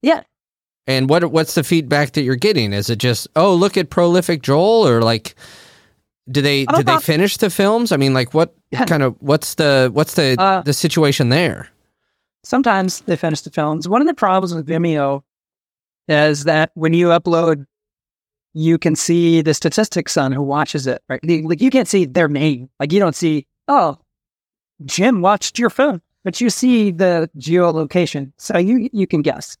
[0.00, 0.22] Yeah.
[0.86, 2.72] And what what's the feedback that you're getting?
[2.72, 5.36] Is it just, oh, look at prolific Joel, or like,
[6.30, 7.92] do they did they finish the films?
[7.92, 8.84] I mean, like, what Yeah.
[8.86, 11.68] kind of what's the what's the Uh, the situation there?
[12.44, 13.88] sometimes they finish the films.
[13.88, 15.22] One of the problems with Vimeo
[16.12, 17.66] is that when you upload,
[18.54, 21.20] you can see the statistics on who watches it, right?
[21.24, 22.68] Like you can't see their name.
[22.78, 23.98] Like you don't see, oh,
[24.84, 28.32] Jim watched your film, but you see the geolocation.
[28.38, 29.56] So you you can guess.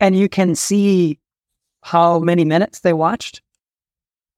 [0.00, 1.18] And you can see
[1.82, 3.40] how many minutes they watched.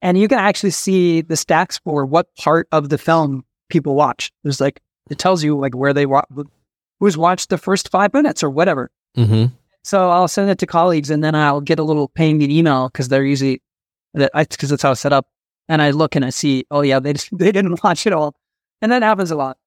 [0.01, 4.31] And you can actually see the stats for what part of the film people watch.
[4.43, 6.27] There's like it tells you like where they watch
[6.99, 8.91] who's watched the first five minutes or whatever.
[9.17, 9.53] Mm-hmm.
[9.85, 12.87] So I'll send it to colleagues and then I'll get a little ping me email
[12.89, 13.61] because they're usually
[14.15, 15.27] that I because that's how it's set up.
[15.69, 18.33] And I look and I see, oh yeah, they just, they didn't watch it all,
[18.81, 19.57] and that happens a lot.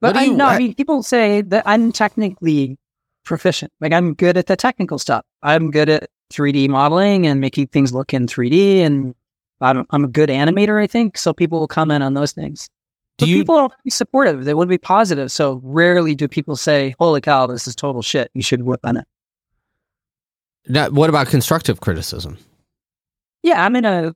[0.00, 2.76] But I know, I- I mean people say that I'm technically
[3.24, 3.72] proficient.
[3.80, 5.24] Like I'm good at the technical stuff.
[5.44, 9.14] I'm good at 3D modeling and making things look in 3D, and
[9.60, 10.82] I'm I'm a good animator.
[10.82, 11.32] I think so.
[11.32, 12.68] People will comment on those things.
[13.22, 14.44] But you people don't be supportive.
[14.44, 15.30] They wouldn't be positive.
[15.32, 18.30] So rarely do people say, "Holy cow, this is total shit.
[18.34, 19.06] You should whip on it."
[20.68, 22.38] now, what about constructive criticism?
[23.42, 24.14] Yeah, I'm in a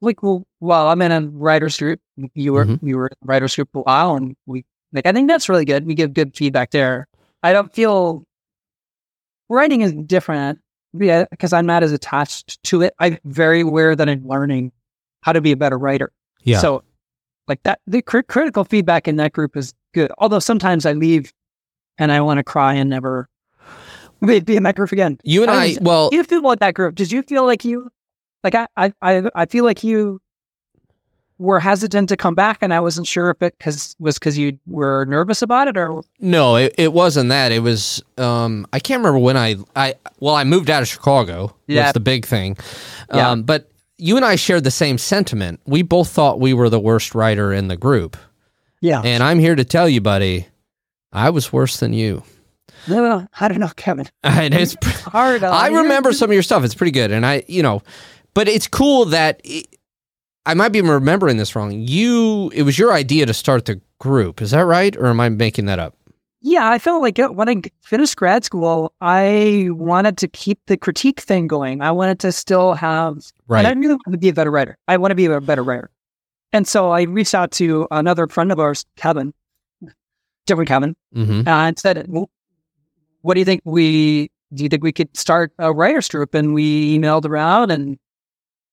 [0.00, 2.00] like well, well, I'm in a writers group.
[2.34, 2.78] You were Mhm.
[2.82, 5.86] you were writers group a while, and we like I think that's really good.
[5.86, 7.06] We give good feedback there.
[7.42, 8.24] I don't feel
[9.48, 10.58] writing is different,
[10.94, 12.94] yeah, because I'm not as attached to it.
[12.98, 14.72] I'm very aware that I'm learning
[15.20, 16.10] how to be a better writer.
[16.42, 16.58] Yeah.
[16.58, 16.82] So,
[17.48, 20.10] like that, the cri- critical feedback in that group is good.
[20.18, 21.32] Although sometimes I leave
[21.98, 23.28] and I want to cry and never
[24.24, 25.18] be be in that group again.
[25.24, 26.94] You and I I, was- well, you feel about that group?
[26.94, 27.90] Did you feel like you,
[28.44, 30.20] like I, I, I, I feel like you
[31.38, 34.60] were hesitant to come back, and I wasn't sure if it cause, was because you
[34.68, 37.50] were nervous about it, or no, it, it wasn't that.
[37.50, 41.56] It was, um, I can't remember when I, I, well, I moved out of Chicago.
[41.66, 41.86] Yeah.
[41.86, 42.56] Was the big thing.
[43.12, 43.30] Yeah.
[43.30, 43.71] Um, but
[44.02, 45.60] you and I shared the same sentiment.
[45.64, 48.16] We both thought we were the worst writer in the group.
[48.80, 50.48] yeah, And I'm here to tell you, buddy,
[51.12, 52.24] I was worse than you.
[52.88, 54.08] no, no, I don't know, Kevin.
[54.24, 54.74] And it's,
[55.04, 55.44] Hard.
[55.44, 56.64] Uh, I remember some of your stuff.
[56.64, 57.12] It's pretty good.
[57.12, 57.82] And I, you know,
[58.34, 59.66] but it's cool that it,
[60.44, 61.70] I might be remembering this wrong.
[61.70, 64.42] You, it was your idea to start the group.
[64.42, 64.96] Is that right?
[64.96, 65.94] Or am I making that up?
[66.44, 71.20] Yeah, I felt like when I finished grad school, I wanted to keep the critique
[71.20, 71.80] thing going.
[71.80, 74.76] I wanted to still have, and I really want to be a better writer.
[74.88, 75.90] I want to be a better writer.
[76.52, 79.32] And so I reached out to another friend of ours, Kevin,
[80.46, 81.46] different Kevin, Mm-hmm.
[81.46, 82.28] and said, well,
[83.20, 84.30] "What do you think we?
[84.52, 87.98] Do you think we could start a writers group?" And we emailed around and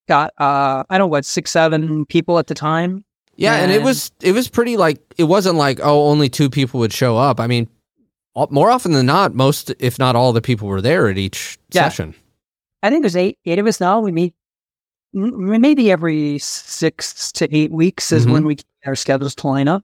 [0.08, 3.06] got, uh, I don't know what, six, seven people at the time.
[3.40, 6.80] Yeah, and it was it was pretty like it wasn't like oh only two people
[6.82, 7.40] would show up.
[7.40, 7.68] I mean,
[8.50, 11.84] more often than not, most if not all the people were there at each Yeah.
[11.84, 12.16] session.
[12.84, 14.00] I think there's eight, eight of us now.
[14.00, 14.34] We meet
[15.14, 18.32] maybe every six to eight weeks is Mhm.
[18.32, 19.84] when we get our schedules to line up.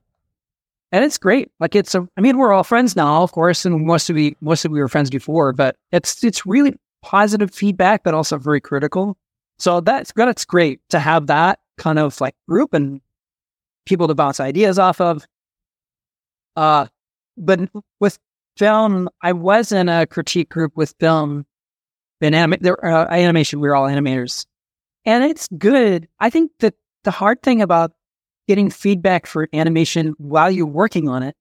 [0.91, 1.49] And it's great.
[1.59, 4.37] Like it's a, I mean, we're all friends now, of course, and most of we,
[4.39, 8.61] most of we were friends before, but it's, it's really positive feedback, but also very
[8.61, 9.17] critical.
[9.57, 13.01] So that's, that's great to have that kind of like group and
[13.85, 15.25] people to bounce ideas off of.
[16.55, 16.87] Uh,
[17.37, 17.59] but
[17.99, 18.17] with
[18.57, 21.45] film, I was in a critique group with film
[22.21, 23.59] in anima- there, uh, animation.
[23.59, 24.45] We were all animators,
[25.05, 26.07] and it's good.
[26.19, 27.91] I think that the hard thing about
[28.47, 31.35] getting feedback for animation while you're working on it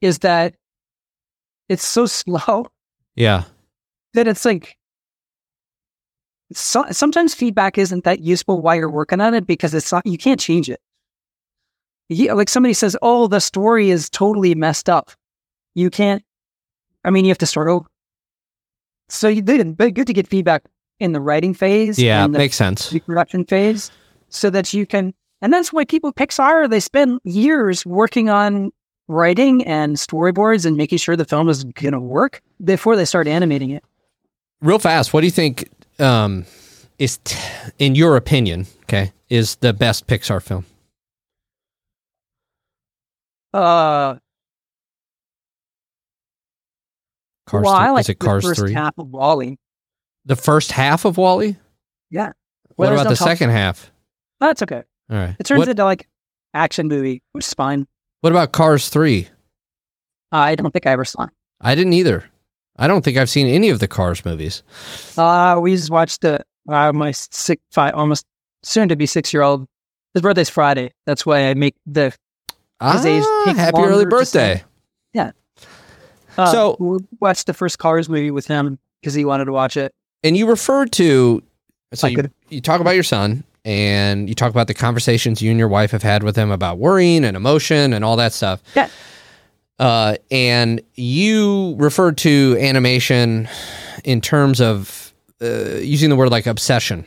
[0.00, 0.54] is that
[1.68, 2.66] it's so slow
[3.14, 3.44] Yeah,
[4.14, 4.76] that it's like
[6.52, 10.18] so, sometimes feedback isn't that useful while you're working on it because it's not you
[10.18, 10.80] can't change it.
[12.10, 15.12] Yeah, like somebody says, "Oh, the story is totally messed up."
[15.74, 16.24] You can't.
[17.04, 17.86] I mean, you have to start over.
[19.08, 20.64] So you did, but good to get feedback
[20.98, 21.98] in the writing phase.
[21.98, 22.92] yeah, the makes sense.
[23.06, 23.90] production phase,
[24.28, 25.14] so that you can.
[25.40, 28.72] And that's why people Pixar they spend years working on
[29.08, 33.26] writing and storyboards and making sure the film is going to work before they start
[33.26, 33.84] animating it.
[34.60, 36.44] Real fast, what do you think um,
[36.98, 37.38] is, t-
[37.78, 40.66] in your opinion, okay, is the best Pixar film?
[43.52, 44.16] Uh,
[47.46, 47.84] Cars well, 3?
[47.86, 48.72] I like is it the Cars first 3?
[48.72, 49.58] half of WALL-E.
[50.24, 51.56] The first half of WALL-E?
[52.10, 52.26] Yeah.
[52.26, 52.34] What
[52.76, 53.90] Well, there's about no the second half?
[54.38, 54.82] That's okay.
[55.10, 55.36] All right.
[55.38, 56.08] It turns what, into like
[56.54, 57.86] action movie, which is fine.
[58.20, 59.28] what about Cars 3?
[60.32, 61.24] I don't think I ever saw.
[61.24, 61.30] it.
[61.60, 62.24] I didn't either.
[62.76, 64.62] I don't think I've seen any of the Cars movies.
[65.18, 68.24] Uh, we just watched the uh, my six, five, almost
[68.62, 69.66] soon to be six year old.
[70.14, 70.92] His birthday's Friday.
[71.04, 72.14] That's why I make the
[72.80, 74.64] Because they Ah, take happy early to birthday.
[76.38, 79.76] uh, So- we watched the first Cars movie with him because he wanted to watch
[79.76, 79.92] it.
[80.24, 81.42] And you referred to,
[81.94, 85.58] so you, you talk about your son and you talk about the conversations you and
[85.58, 88.62] your wife have had with him about worrying and emotion and all that stuff.
[88.74, 88.88] Yeah.
[89.78, 93.48] Uh, and you referred to animation
[94.04, 95.12] in terms of
[95.42, 97.04] uh, using the word like obsession.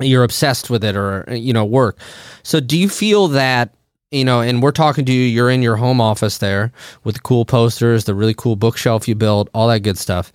[0.00, 1.98] You're obsessed with it or, you know, work.
[2.44, 3.74] So do you feel that,
[4.10, 6.72] you know, and we're talking to you, you're in your home office there
[7.04, 10.32] with the cool posters, the really cool bookshelf you built, all that good stuff.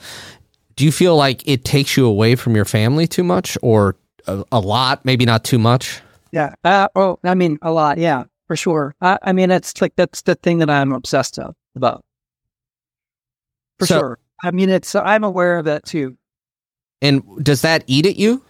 [0.76, 3.96] Do you feel like it takes you away from your family too much or
[4.28, 6.02] a, a lot, maybe not too much?
[6.32, 6.54] Yeah.
[6.64, 7.98] Uh, oh, I mean, a lot.
[7.98, 8.96] Yeah, for sure.
[9.02, 12.04] I, I mean, it's like that's the thing that I'm obsessed of, about.
[13.80, 14.20] For So- sure.
[14.46, 16.18] I mean, it's I'm aware of that too.
[17.02, 18.44] And does that eat at you?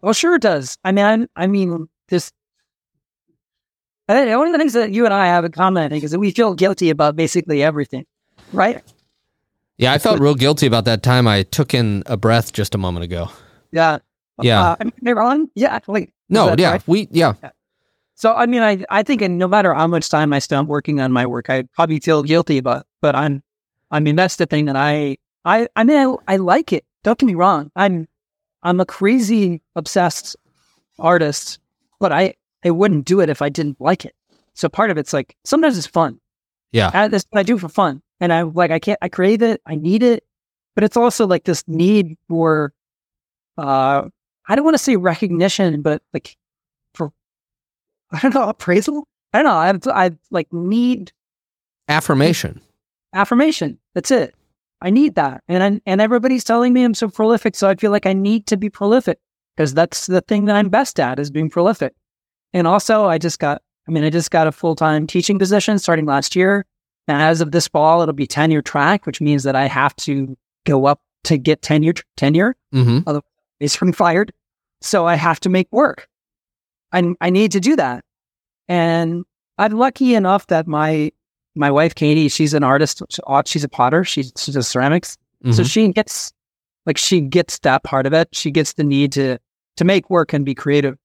[0.00, 0.76] Well, sure it does.
[0.84, 2.32] I mean, I, I mean, this.
[4.08, 6.04] I think one of the things that you and I have in common, I think,
[6.04, 8.04] is that we feel guilty about basically everything,
[8.52, 8.82] right?
[9.78, 12.78] Yeah, I felt real guilty about that time I took in a breath just a
[12.78, 13.30] moment ago.
[13.70, 13.98] Yeah.
[14.40, 14.62] Yeah.
[14.62, 15.48] Uh, am I wrong?
[15.54, 15.78] Yeah.
[15.86, 16.82] Like, No, yeah, right?
[16.86, 17.34] we, yeah,
[18.14, 21.00] So I mean, I I think and no matter how much time I spend working
[21.00, 22.86] on my work, I probably feel guilty about.
[23.00, 23.42] But I'm,
[23.90, 26.84] I mean, that's the thing that I I I mean, I, I like it.
[27.02, 27.70] Don't get me wrong.
[27.76, 28.06] I'm
[28.62, 30.36] I'm a crazy obsessed
[30.98, 31.58] artist,
[31.98, 32.34] but I
[32.64, 34.14] I wouldn't do it if I didn't like it.
[34.54, 36.20] So part of it's like sometimes it's fun.
[36.72, 39.60] yeah, I, this I do for fun, and I like I can't I crave it.
[39.66, 40.24] I need it,
[40.74, 42.72] but it's also like this need for,
[43.58, 44.08] uh,
[44.46, 46.36] I don't want to say recognition, but like
[46.94, 47.12] for,
[48.10, 49.06] I don't know appraisal.
[49.32, 49.92] I don't know.
[49.92, 51.12] I I like need
[51.88, 52.60] affirmation.
[53.14, 53.78] affirmation.
[53.94, 54.34] That's it.
[54.82, 57.92] I need that, and I, and everybody's telling me I'm so prolific, so I feel
[57.92, 59.18] like I need to be prolific
[59.56, 61.94] because that's the thing that I'm best at is being prolific.
[62.54, 65.78] And also, I just got, I mean, I just got a full time teaching position
[65.78, 66.66] starting last year,
[67.08, 70.36] and as of this fall, it'll be tenure track, which means that I have to
[70.66, 72.54] go up to get tenure tenure.
[72.74, 73.18] Mm-hmm.
[73.58, 74.32] Basically fired,
[74.80, 76.08] so I have to make work.
[76.92, 78.04] I I need to do that,
[78.68, 79.24] and
[79.58, 81.12] I'm lucky enough that my
[81.54, 83.02] my wife Katie, she's an artist.
[83.46, 84.04] She's a potter.
[84.04, 85.16] She she does ceramics,
[85.52, 85.70] so Mhm.
[85.70, 86.32] she gets
[86.86, 88.28] like she gets that part of it.
[88.32, 89.38] She gets the need to
[89.76, 90.98] to make work and be creative,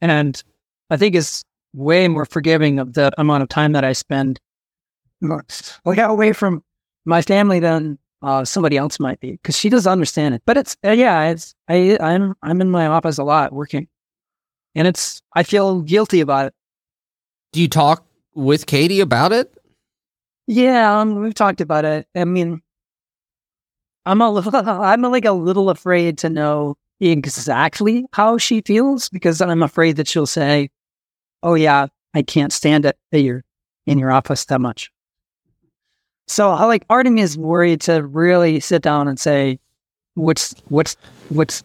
[0.00, 0.42] and
[0.90, 1.42] I think is
[1.74, 4.40] way more forgiving of the amount of time that I spend
[5.20, 6.62] like away from
[7.04, 10.42] my family than uh, somebody else might be because she doesn't understand it.
[10.46, 13.88] But it's uh, yeah, it's I I'm I'm in my office a lot working,
[14.74, 16.54] and it's I feel guilty about it.
[17.52, 19.52] Do you talk with Katie about it?
[20.46, 22.06] Yeah, um, we've talked about it.
[22.14, 22.62] I mean,
[24.04, 29.40] I'm a little, I'm like a little afraid to know exactly how she feels because
[29.40, 30.70] I'm afraid that she'll say,
[31.42, 33.44] "Oh yeah, I can't stand it that you're
[33.86, 34.90] in your office that much."
[36.26, 39.58] So I like me is worried to really sit down and say,
[40.14, 40.96] "What's what's
[41.28, 41.62] what's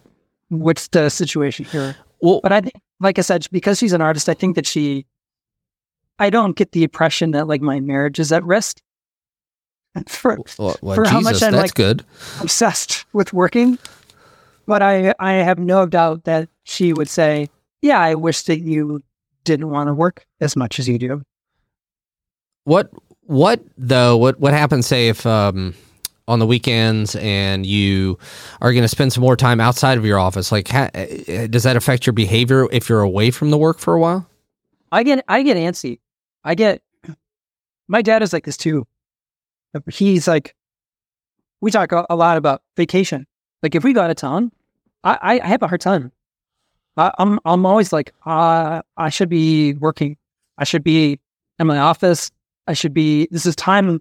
[0.48, 4.28] what's the situation here?" Well, But I think, like I said, because she's an artist,
[4.28, 5.06] I think that she,
[6.20, 8.80] I don't get the impression that like my marriage is at risk.
[10.06, 12.04] For well, well, for how much I'm, that's like- good.
[12.40, 13.76] obsessed with working,
[14.72, 17.50] but I I have no doubt that she would say,
[17.82, 19.02] "Yeah, I wish that you
[19.44, 21.20] didn't want to work as much as you do."
[22.64, 22.90] What
[23.24, 24.16] what though?
[24.16, 24.86] What what happens?
[24.86, 25.74] Say if um
[26.26, 28.18] on the weekends and you
[28.62, 31.64] are going to spend some more time outside of your office, like ha- eh, does
[31.64, 34.26] that affect your behavior if you're away from the work for a while?
[34.90, 35.98] I get I get antsy.
[36.44, 36.80] I get
[37.88, 38.86] my dad is like this too.
[39.92, 40.56] He's like
[41.60, 43.26] we talk a, a lot about vacation.
[43.62, 44.50] Like if we go out of town,
[45.04, 46.12] I, I, have a hard time.
[46.96, 50.16] I, I'm I'm always like uh, I should be working.
[50.58, 51.18] I should be
[51.58, 52.30] in my office.
[52.66, 53.28] I should be.
[53.30, 54.00] This is time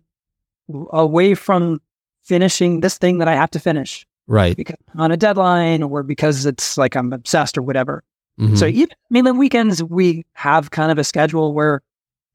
[0.92, 1.82] away from
[2.24, 4.56] finishing this thing that I have to finish Right.
[4.56, 8.04] because on a deadline or because it's like I'm obsessed or whatever.
[8.40, 8.58] Mhm.
[8.58, 11.82] So even I mean, the weekends we have kind of a schedule where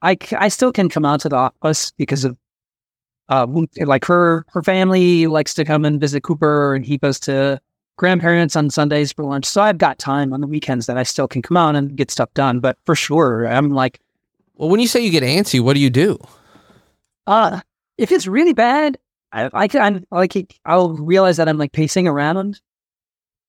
[0.02, 2.36] I, I still can come out to the office because of
[3.28, 3.46] uh,
[3.80, 7.60] like her her family likes to come and visit Cooper, and he goes to
[7.96, 9.44] grandparents on Sundays for lunch.
[9.46, 12.10] So I've got time on the weekends that I still can come out and get
[12.10, 12.60] stuff done.
[12.60, 14.00] But for sure, I'm like,
[14.56, 16.18] Well, when you say you get antsy, what do you do?
[17.26, 17.60] uh,
[17.98, 18.98] if it's really bad,
[19.32, 22.60] I, I can like I'll realize that I'm like pacing around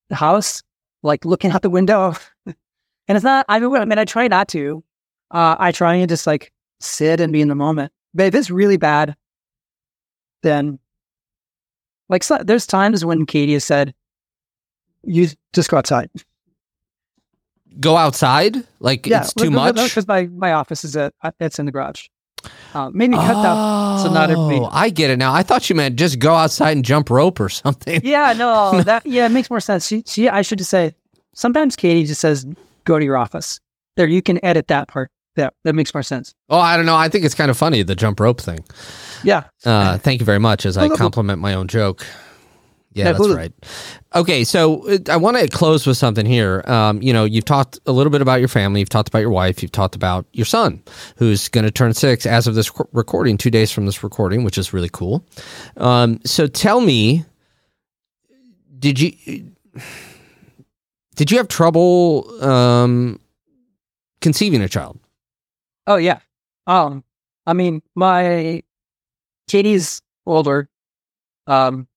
[0.09, 0.63] the house,
[1.03, 2.55] like looking out the window, and
[3.09, 3.45] it's not.
[3.49, 4.83] I mean, I mean, I try not to.
[5.29, 7.91] Uh, I try and just like sit and be in the moment.
[8.13, 9.15] But if it's really bad,
[10.43, 10.79] then
[12.09, 13.93] like so, there's times when Katie has said,
[15.07, 16.09] "You just go outside."
[17.79, 18.55] Go outside?
[18.79, 19.75] Like it's too much?
[19.75, 22.07] because my my office is at it's in the garage.
[22.73, 24.59] Uh, maybe cut that so not everybody.
[24.59, 25.33] Oh, I get it now.
[25.33, 28.01] I thought you meant just go outside and jump rope or something.
[28.03, 29.87] Yeah, no, that yeah, it makes more sense.
[29.87, 30.93] She, she, I should just say.
[31.33, 32.45] Sometimes Katie just says,
[32.85, 33.59] "Go to your office."
[33.95, 35.11] There, you can edit that part.
[35.35, 36.33] Yeah, that makes more sense.
[36.49, 36.95] Oh, I don't know.
[36.95, 38.59] I think it's kind of funny the jump rope thing.
[39.23, 39.43] Yeah.
[39.63, 40.65] Uh, thank you very much.
[40.65, 42.05] As I compliment my own joke.
[42.97, 43.53] Yeah, that's right.
[44.15, 46.63] Okay, so uh, I want to close with something here.
[46.65, 48.79] Um, you know, you've talked a little bit about your family.
[48.79, 49.61] You've talked about your wife.
[49.61, 50.81] You've talked about your son,
[51.17, 54.57] who's going to turn six as of this recording, two days from this recording, which
[54.57, 55.23] is really cool.
[55.77, 57.25] Um, so tell me,
[58.79, 59.11] did you
[61.15, 63.19] did you have trouble um,
[64.21, 64.99] conceiving a child?
[65.85, 66.19] Oh yeah.
[66.65, 67.03] Um,
[67.45, 68.63] I mean, my
[69.47, 70.69] Katie's older.
[71.45, 71.87] Um,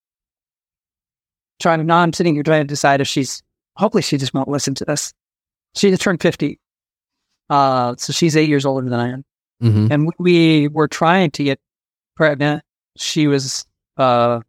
[1.60, 1.84] trying to.
[1.84, 3.42] Now I'm sitting here trying to decide if she's.
[3.76, 5.12] Hopefully, she just won't listen to this.
[5.76, 6.58] She just turned fifty.
[7.48, 9.24] Uh, so she's eight years older than I am.
[9.62, 9.92] Mm-hmm.
[9.92, 11.60] and we were trying to get
[12.16, 12.62] pregnant.
[12.96, 13.66] She was
[13.98, 14.40] uh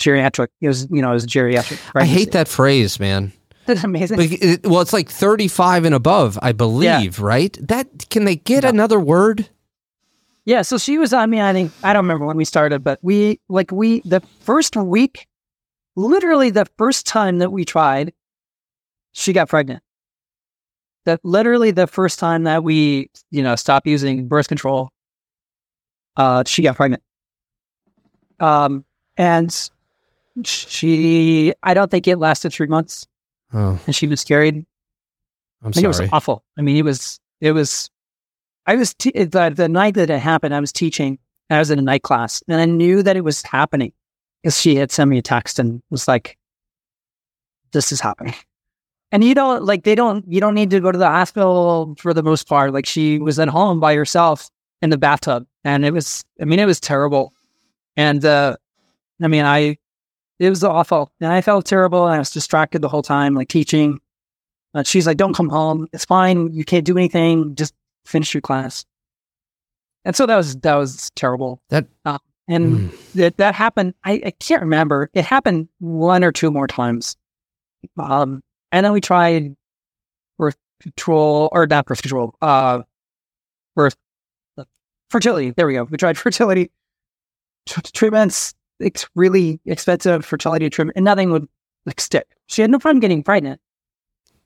[0.00, 0.48] geriatric.
[0.62, 1.78] It was you know it was geriatric.
[1.94, 3.32] I hate that phrase, man.
[3.66, 4.18] That's amazing.
[4.20, 7.58] It, well, it's like 35 and above, I believe, right?
[7.60, 8.70] That can they get Yeah.
[8.70, 9.48] another word?
[10.46, 11.12] Yeah, so she was.
[11.12, 11.40] on me.
[11.42, 15.26] I think I don't remember when we started, but we like we the first week,
[15.96, 18.12] literally the first time that we tried,
[19.12, 19.82] she got pregnant.
[21.06, 24.90] That literally the first time that we you know stopped using birth control,
[26.16, 27.02] uh, she got pregnant.
[28.38, 28.84] Um,
[29.16, 29.70] and
[30.44, 33.06] she, I don't think it lasted three months,
[33.52, 34.66] Oh, and she was carried
[35.62, 36.44] I'm mean, it was awful.
[36.58, 37.90] I mean, it was, it was,
[38.66, 41.18] I was, te- the, the night that it happened, I was teaching,
[41.48, 43.92] I was in a night class, and I knew that it was happening
[44.42, 46.36] because she had sent me a text and was like,
[47.72, 48.34] this is happening.
[49.12, 52.12] And you don't, like, they don't, you don't need to go to the hospital for
[52.12, 52.72] the most part.
[52.72, 54.50] Like, she was at home by herself
[54.82, 57.32] in the bathtub, and it was, I mean, it was terrible.
[57.96, 58.56] And, uh,
[59.22, 59.78] I mean, I,
[60.38, 61.12] it was awful.
[61.20, 62.04] And I felt terrible.
[62.06, 64.00] And I was distracted the whole time, like teaching.
[64.74, 65.88] Uh, she's like, "Don't come home.
[65.94, 66.52] It's fine.
[66.52, 67.54] You can't do anything.
[67.54, 67.72] Just
[68.04, 68.84] finish your class."
[70.04, 71.62] And so that was that was terrible.
[71.70, 72.18] That- uh,
[72.48, 73.12] and Mm.
[73.14, 73.94] that that happened.
[74.04, 75.10] I, I can't remember.
[75.14, 77.16] It happened one or two more times.
[77.98, 78.42] Um,
[78.72, 79.54] and then we tried
[80.38, 82.34] birth control or not birth control.
[82.42, 82.82] Uh,
[83.74, 83.96] birth
[85.10, 85.50] fertility.
[85.50, 85.84] There we go.
[85.84, 86.70] We tried fertility
[87.66, 88.54] t- treatments.
[88.78, 91.48] It's really expensive fertility treatment, and nothing would
[91.86, 92.26] like stick.
[92.46, 93.60] She had no problem getting pregnant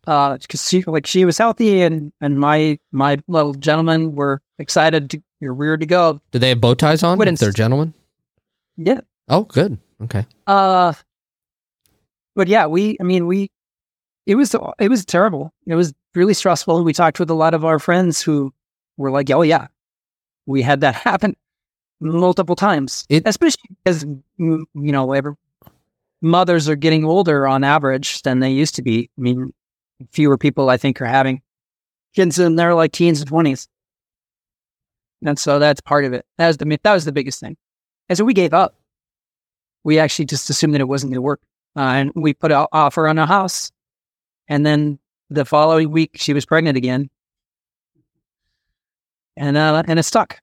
[0.06, 5.10] uh because she like she was healthy and and my my little gentlemen were excited
[5.10, 7.18] to you're reared to go Do they have bow ties on?
[7.18, 7.94] Wouldn't they're gentlemen.
[8.76, 9.78] yeah Oh, good.
[10.02, 10.26] Okay.
[10.46, 10.92] uh
[12.34, 13.50] but yeah we i mean we
[14.26, 17.64] it was it was terrible it was really stressful we talked with a lot of
[17.64, 18.52] our friends who
[18.96, 19.66] were like oh yeah
[20.46, 21.34] we had that happen
[22.00, 25.34] multiple times It- especially because mm, you know every,
[26.22, 29.52] mothers are getting older on average than they used to be i mean
[30.10, 31.42] fewer people i think are having
[32.14, 33.68] kids in their like teens and 20s
[35.24, 37.56] and so that's part of it that was the that was the biggest thing
[38.08, 38.74] and so we gave up
[39.84, 41.40] we actually just assumed that it wasn't going to work
[41.76, 43.70] uh, and we put an offer on a house
[44.48, 44.98] and then
[45.28, 47.08] the following week she was pregnant again
[49.36, 50.40] and uh and it stuck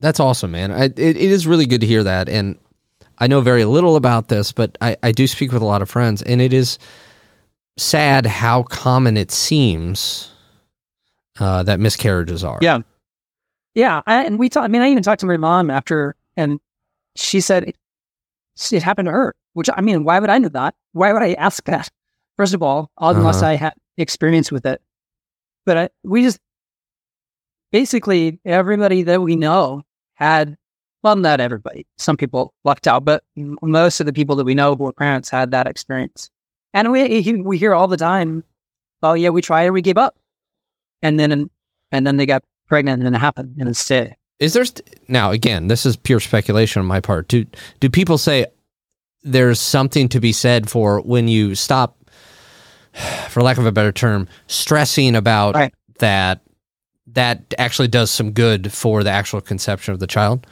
[0.00, 0.70] That's awesome, man.
[0.72, 2.28] I, it, it is really good to hear that.
[2.28, 2.58] And
[3.18, 5.88] I know very little about this, but I, I do speak with a lot of
[5.88, 6.78] friends, and it is
[7.78, 10.30] sad how common it seems
[11.40, 12.58] uh, that miscarriages are.
[12.60, 12.80] Yeah.
[13.76, 14.64] Yeah, I, and we talked.
[14.64, 16.58] I mean, I even talked to my mom after, and
[17.14, 17.76] she said it,
[18.72, 19.34] it happened to her.
[19.52, 20.74] Which I mean, why would I know that?
[20.92, 21.90] Why would I ask that?
[22.38, 23.52] First of all, unless Uh-huh.
[23.52, 24.80] I had experience with it.
[25.66, 26.38] But I, we just
[27.70, 29.82] basically everybody that we know
[30.14, 30.56] had.
[31.02, 31.86] Well, not everybody.
[31.98, 35.30] Some people lucked out, but most of the people that we know who were parents
[35.30, 36.30] had that experience.
[36.74, 38.42] And we we hear all the time,
[39.02, 40.16] "Oh yeah, we tried it, we gave up,"
[41.02, 41.50] and then
[41.92, 44.16] and then they got pregnant and it happened and it stayed.
[44.38, 45.68] Is there st- now again?
[45.68, 47.28] This is pure speculation on my part.
[47.28, 47.46] Do
[47.80, 48.46] do people say
[49.22, 51.96] there's something to be said for when you stop,
[53.28, 55.74] for lack of a better term, stressing about Right.
[55.98, 56.40] that?
[57.12, 60.46] That actually does some good for the actual conception of the child.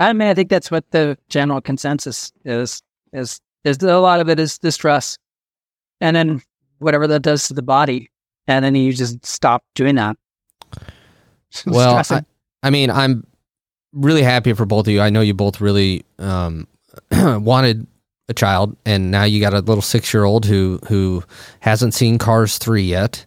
[0.00, 2.82] I mean, I think that's what the general consensus is.
[3.12, 5.18] Is is a lot of it is distress,
[6.00, 6.42] and then
[6.78, 8.10] whatever that does to the body,
[8.48, 10.16] and then you just stop doing that.
[11.66, 12.26] Well, Stressing.
[12.62, 13.26] I mean, I'm
[13.92, 15.00] really happy for both of you.
[15.00, 16.66] I know you both really um,
[17.12, 17.86] wanted
[18.28, 21.22] a child, and now you got a little six year old who who
[21.60, 23.26] hasn't seen Cars three yet,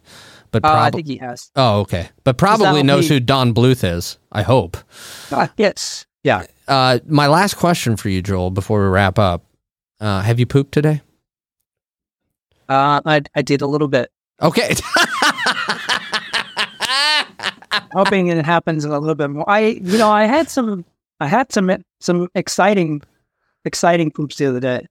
[0.50, 1.50] but Uh, I probably think he has.
[1.56, 4.18] oh okay, but probably knows be- who Don Bluth is.
[4.32, 4.76] I hope.
[5.30, 6.04] Uh, yes.
[6.24, 6.46] Yeah.
[6.66, 9.44] Uh, my last question for you, Joel, before we wrap up:
[10.00, 11.00] uh, Have you pooped today?
[12.68, 14.10] Uh, I I did a little bit,
[14.42, 14.74] Okay.
[17.92, 19.48] hoping it happens a little bit more.
[19.48, 20.84] I you know I had some
[21.20, 21.70] I had some
[22.00, 23.02] some exciting
[23.64, 24.86] exciting poops the other day.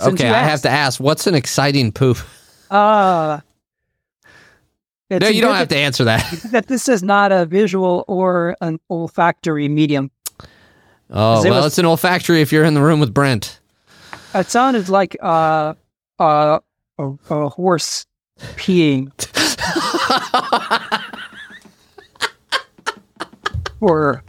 [0.00, 0.98] Since okay, I have to ask.
[1.00, 2.18] What's an exciting poop?
[2.70, 3.40] Uh,
[5.10, 6.28] no, you don't have to answer that.
[6.50, 10.10] that this is not a visual or an olfactory medium.
[11.10, 13.60] Oh, It well, was- it's an olfactory if you're in the room with Brent.
[14.34, 15.74] It sounded like uh,
[16.18, 16.58] uh,
[16.98, 18.04] a, a horse
[18.56, 19.12] peeing
[23.86, 24.24] for,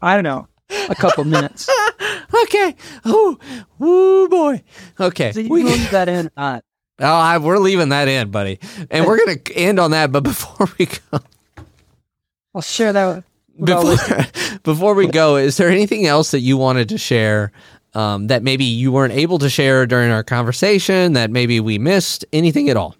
[0.00, 0.46] I don't know,
[0.88, 1.68] a couple minutes.
[2.44, 2.76] okay.
[3.04, 3.38] Oh,
[4.30, 4.62] boy.
[5.00, 5.32] Okay.
[5.32, 6.30] So you We- leave that in.
[6.36, 6.60] Uh,
[7.00, 8.60] oh, I, we're leaving that in, buddy.
[8.90, 10.12] And we're going to end on that.
[10.12, 11.18] But before we go,
[12.54, 13.24] I'll share that with,
[13.58, 17.50] with all before, before we go, is there anything else that you wanted to share
[17.94, 22.24] um, that maybe you weren't able to share during our conversation that maybe we missed?
[22.32, 22.94] Anything at all?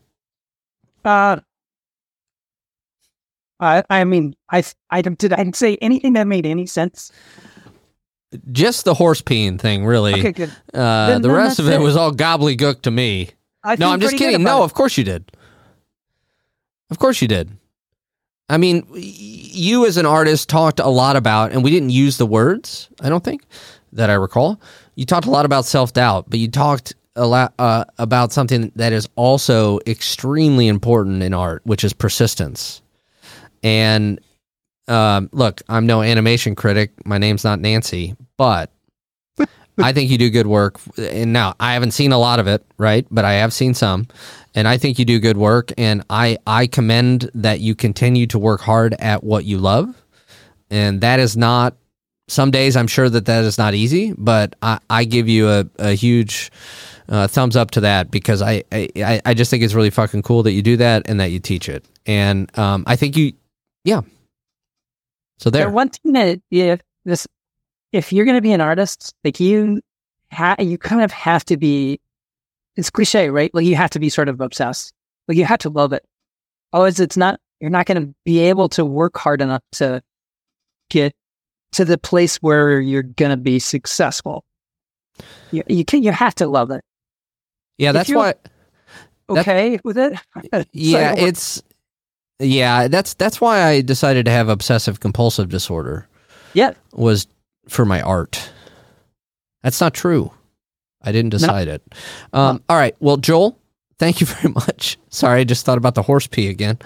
[1.05, 1.39] Uh,
[3.61, 7.13] I I mean I I did I say anything that made any sense?
[8.53, 10.15] Just the horse peeing thing, really.
[10.15, 10.51] Okay, good.
[10.73, 11.81] Uh, Then- the then rest of it it.
[11.81, 13.31] was all gobbledygook to me.
[13.65, 14.43] I No, I'm just kidding.
[14.43, 14.65] No, it.
[14.65, 15.31] of course you did.
[16.91, 17.51] Of course you did.
[18.49, 22.27] I mean, you as an artist talked a lot about, and we didn't use the
[22.27, 23.43] words, I don't think,
[23.93, 24.61] that I recall.
[24.97, 28.73] You talked a lot about self doubt, but you talked a lot uh, about something
[28.77, 32.83] that is also extremely important in art, which is persistence.
[33.63, 34.21] And
[34.89, 36.93] um, look, I'm no animation critic.
[37.07, 38.73] My name's not Nancy, but
[39.79, 40.81] I think you do good work.
[40.99, 43.07] And now I haven't seen a lot of it, right?
[43.11, 44.09] But I have seen some,
[44.55, 45.73] and I think you do good work.
[45.79, 49.95] And I I commend that you continue to work hard at what you love,
[50.71, 51.77] and that is not.
[52.29, 55.67] Some days I'm sure that that is not easy, but I, I give you a,
[55.81, 56.53] a huge
[57.09, 60.45] uh, thumbs up to that because I, I I just think it's really fucking cool
[60.45, 61.85] that you do that and that you teach it.
[62.07, 63.33] And um, I think you,
[63.85, 64.01] yeah.
[65.39, 65.71] So The there.
[65.71, 67.27] one thing that if this
[67.93, 69.81] if you're gonna be an artist, like you
[70.33, 72.01] ha- you kind of have to be
[72.77, 73.53] it's cliche, right?
[73.55, 74.93] Like you have to be sort of obsessed.
[75.29, 76.05] Like you have to love it.
[76.73, 80.03] Otherwise it's not you're not gonna be able to work hard enough to
[80.91, 81.13] get
[81.73, 84.45] to the place where you're gonna be successful.
[85.53, 86.83] You you can you have to love it.
[87.79, 88.33] Yeah, if that's why.
[88.33, 88.51] That-
[89.31, 90.19] Okay with it?
[90.73, 91.63] Yeah it's
[92.41, 96.09] yeah that's that's why i decided to have obsessive compulsive disorder.
[96.53, 96.73] Yeah.
[96.93, 97.29] was
[97.69, 98.51] for my art.
[99.63, 100.33] That's not true.
[101.01, 101.83] I didn't decide it.
[102.33, 102.97] Um, all right.
[102.99, 103.57] Well joel
[103.99, 104.99] thank you very much.
[105.11, 106.79] Sorry i just thought about the horse pee again.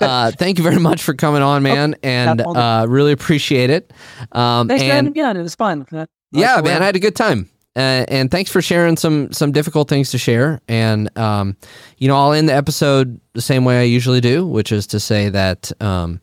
[0.00, 3.92] Uh, thank you very much for coming on man and uh, really appreciate it.
[4.32, 5.36] Um, Thanks for having and me on.
[5.36, 5.86] It was fun.
[6.32, 7.48] Yeah man i had a good time
[7.78, 10.60] uh, and thanks for sharing some some difficult things to share.
[10.68, 11.56] And um,
[11.98, 15.00] you know i'll end the episode the same way i usually do which is to
[15.00, 16.20] say that um,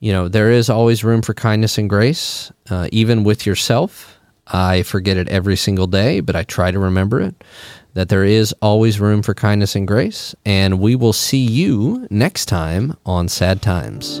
[0.00, 4.18] you know there is always room for kindness and grace uh, even with yourself.
[4.54, 7.34] I forget it every single day but i try to remember it
[7.94, 10.34] that there is always room for kindness and grace.
[10.44, 14.20] And we will see you next time on sad times